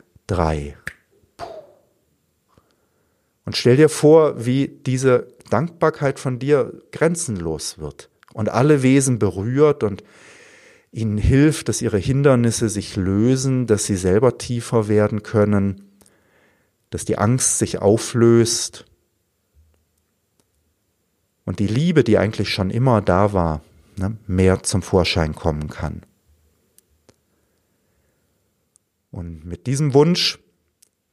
Und 3.45 3.55
stell 3.55 3.77
dir 3.77 3.89
vor, 3.89 4.45
wie 4.45 4.67
diese 4.67 5.27
Dankbarkeit 5.49 6.19
von 6.19 6.37
dir 6.37 6.81
grenzenlos 6.91 7.79
wird 7.79 8.09
und 8.33 8.49
alle 8.49 8.83
Wesen 8.83 9.19
berührt 9.19 9.83
und 9.83 10.03
ihnen 10.91 11.17
hilft, 11.17 11.69
dass 11.69 11.81
ihre 11.81 11.97
Hindernisse 11.97 12.69
sich 12.69 12.95
lösen, 12.95 13.67
dass 13.67 13.85
sie 13.85 13.95
selber 13.95 14.37
tiefer 14.37 14.87
werden 14.87 15.23
können, 15.23 15.87
dass 16.89 17.05
die 17.05 17.17
Angst 17.17 17.57
sich 17.57 17.79
auflöst 17.79 18.85
und 21.45 21.59
die 21.59 21.67
Liebe, 21.67 22.03
die 22.03 22.17
eigentlich 22.17 22.49
schon 22.49 22.69
immer 22.69 23.01
da 23.01 23.31
war, 23.31 23.61
ne, 23.95 24.17
mehr 24.27 24.63
zum 24.63 24.81
Vorschein 24.81 25.35
kommen 25.35 25.69
kann. 25.69 26.01
Und 29.11 29.45
mit 29.45 29.67
diesem 29.67 29.93
Wunsch 29.93 30.39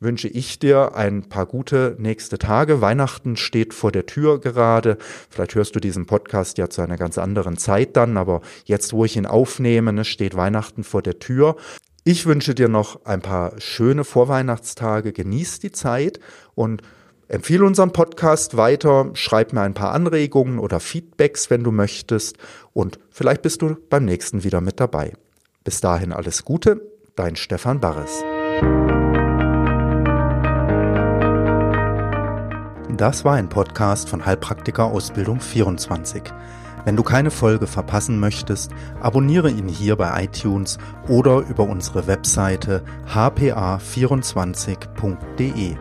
wünsche 0.01 0.29
ich 0.29 0.59
dir 0.59 0.95
ein 0.95 1.29
paar 1.29 1.47
gute 1.47 1.97
nächste 1.99 2.39
Tage. 2.39 2.81
Weihnachten 2.81 3.37
steht 3.37 3.75
vor 3.75 3.91
der 3.91 4.07
Tür 4.07 4.41
gerade. 4.41 4.99
Vielleicht 5.31 5.55
hörst 5.55 5.75
du 5.75 5.81
diesen 5.81 6.07
Podcast 6.07 6.59
ja 6.59 6.69
zu 6.69 6.83
einer 6.83 6.97
ganz 6.97 7.19
anderen 7.19 7.57
Zeit 7.57 7.97
dann, 7.97 8.17
aber 8.17 8.43
jetzt, 8.65 8.93
wo 8.93 9.05
ich 9.05 9.17
ihn 9.17 9.27
aufnehme, 9.27 9.93
ne, 9.93 10.05
steht 10.05 10.37
Weihnachten 10.37 10.85
vor 10.85 11.03
der 11.03 11.19
Tür. 11.19 11.57
Ich 12.05 12.27
wünsche 12.27 12.55
dir 12.55 12.69
noch 12.69 13.07
ein 13.07 13.23
paar 13.23 13.59
schöne 13.61 14.05
Vorweihnachtstage. 14.05 15.13
Genieß 15.13 15.61
die 15.61 15.73
Zeit 15.73 16.21
und 16.55 16.83
empfehle 17.29 17.65
unseren 17.65 17.93
Podcast 17.93 18.59
weiter. 18.59 19.11
Schreib 19.15 19.55
mir 19.55 19.63
ein 19.63 19.73
paar 19.73 19.93
Anregungen 19.93 20.59
oder 20.59 20.81
Feedbacks, 20.81 21.49
wenn 21.49 21.65
du 21.65 21.73
möchtest. 21.73 22.37
Und 22.75 22.99
vielleicht 23.09 23.41
bist 23.41 23.63
du 23.63 23.77
beim 23.89 24.05
nächsten 24.05 24.45
wieder 24.45 24.61
mit 24.61 24.81
dabei. 24.81 25.15
Bis 25.65 25.81
dahin 25.81 26.13
alles 26.13 26.45
Gute, 26.45 26.94
dein 27.17 27.37
Stefan 27.37 27.81
Barres. 27.81 28.23
Das 32.97 33.25
war 33.25 33.35
ein 33.35 33.49
Podcast 33.49 34.09
von 34.09 34.27
Heilpraktiker 34.27 34.87
Ausbildung 34.87 35.41
24. 35.41 36.23
Wenn 36.85 36.97
du 36.97 37.03
keine 37.03 37.31
Folge 37.31 37.67
verpassen 37.67 38.21
möchtest, 38.21 38.73
abonniere 39.01 39.51
ihn 39.51 39.69
hier 39.69 39.97
bei 39.97 40.25
iTunes 40.25 40.79
oder 41.09 41.39
über 41.39 41.65
unsere 41.65 42.07
Webseite 42.07 42.83
hpa24.de. 43.09 45.77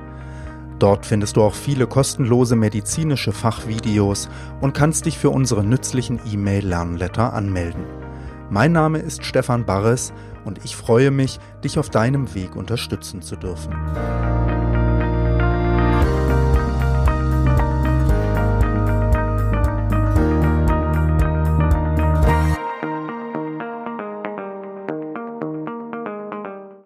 Dort 0.80 1.06
findest 1.06 1.38
du 1.38 1.44
auch 1.44 1.56
viele 1.56 1.88
kostenlose 1.88 2.56
medizinische 2.56 3.32
Fachvideos 3.32 4.30
und 4.62 4.74
kannst 4.74 5.06
dich 5.06 5.18
für 5.18 5.30
unsere 5.30 5.64
nützlichen 5.64 6.20
E-Mail-Lernletter 6.26 7.34
anmelden. 7.34 8.03
Mein 8.54 8.72
Name 8.72 9.00
ist 9.00 9.26
Stefan 9.26 9.66
Barres 9.66 10.14
und 10.46 10.64
ich 10.64 10.76
freue 10.76 11.10
mich, 11.10 11.40
dich 11.64 11.80
auf 11.80 11.90
deinem 11.90 12.36
Weg 12.36 12.56
unterstützen 12.56 13.24
zu 13.24 13.36
dürfen. 13.36 13.74